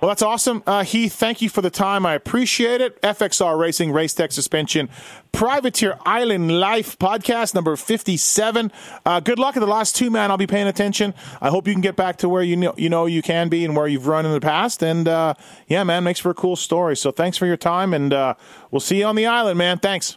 [0.00, 0.62] Well, that's awesome.
[0.64, 2.06] Uh, Heath, thank you for the time.
[2.06, 3.02] I appreciate it.
[3.02, 4.88] FXR Racing, Race Tech Suspension,
[5.32, 8.70] Privateer Island Life podcast number 57.
[9.04, 10.30] Uh, good luck at the last two, man.
[10.30, 11.14] I'll be paying attention.
[11.40, 13.64] I hope you can get back to where you know you, know you can be
[13.64, 14.84] and where you've run in the past.
[14.84, 15.34] And uh,
[15.66, 16.96] yeah, man, makes for a cool story.
[16.96, 18.34] So thanks for your time, and uh,
[18.70, 19.80] we'll see you on the island, man.
[19.80, 20.16] Thanks.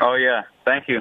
[0.00, 1.00] Oh yeah, thank you.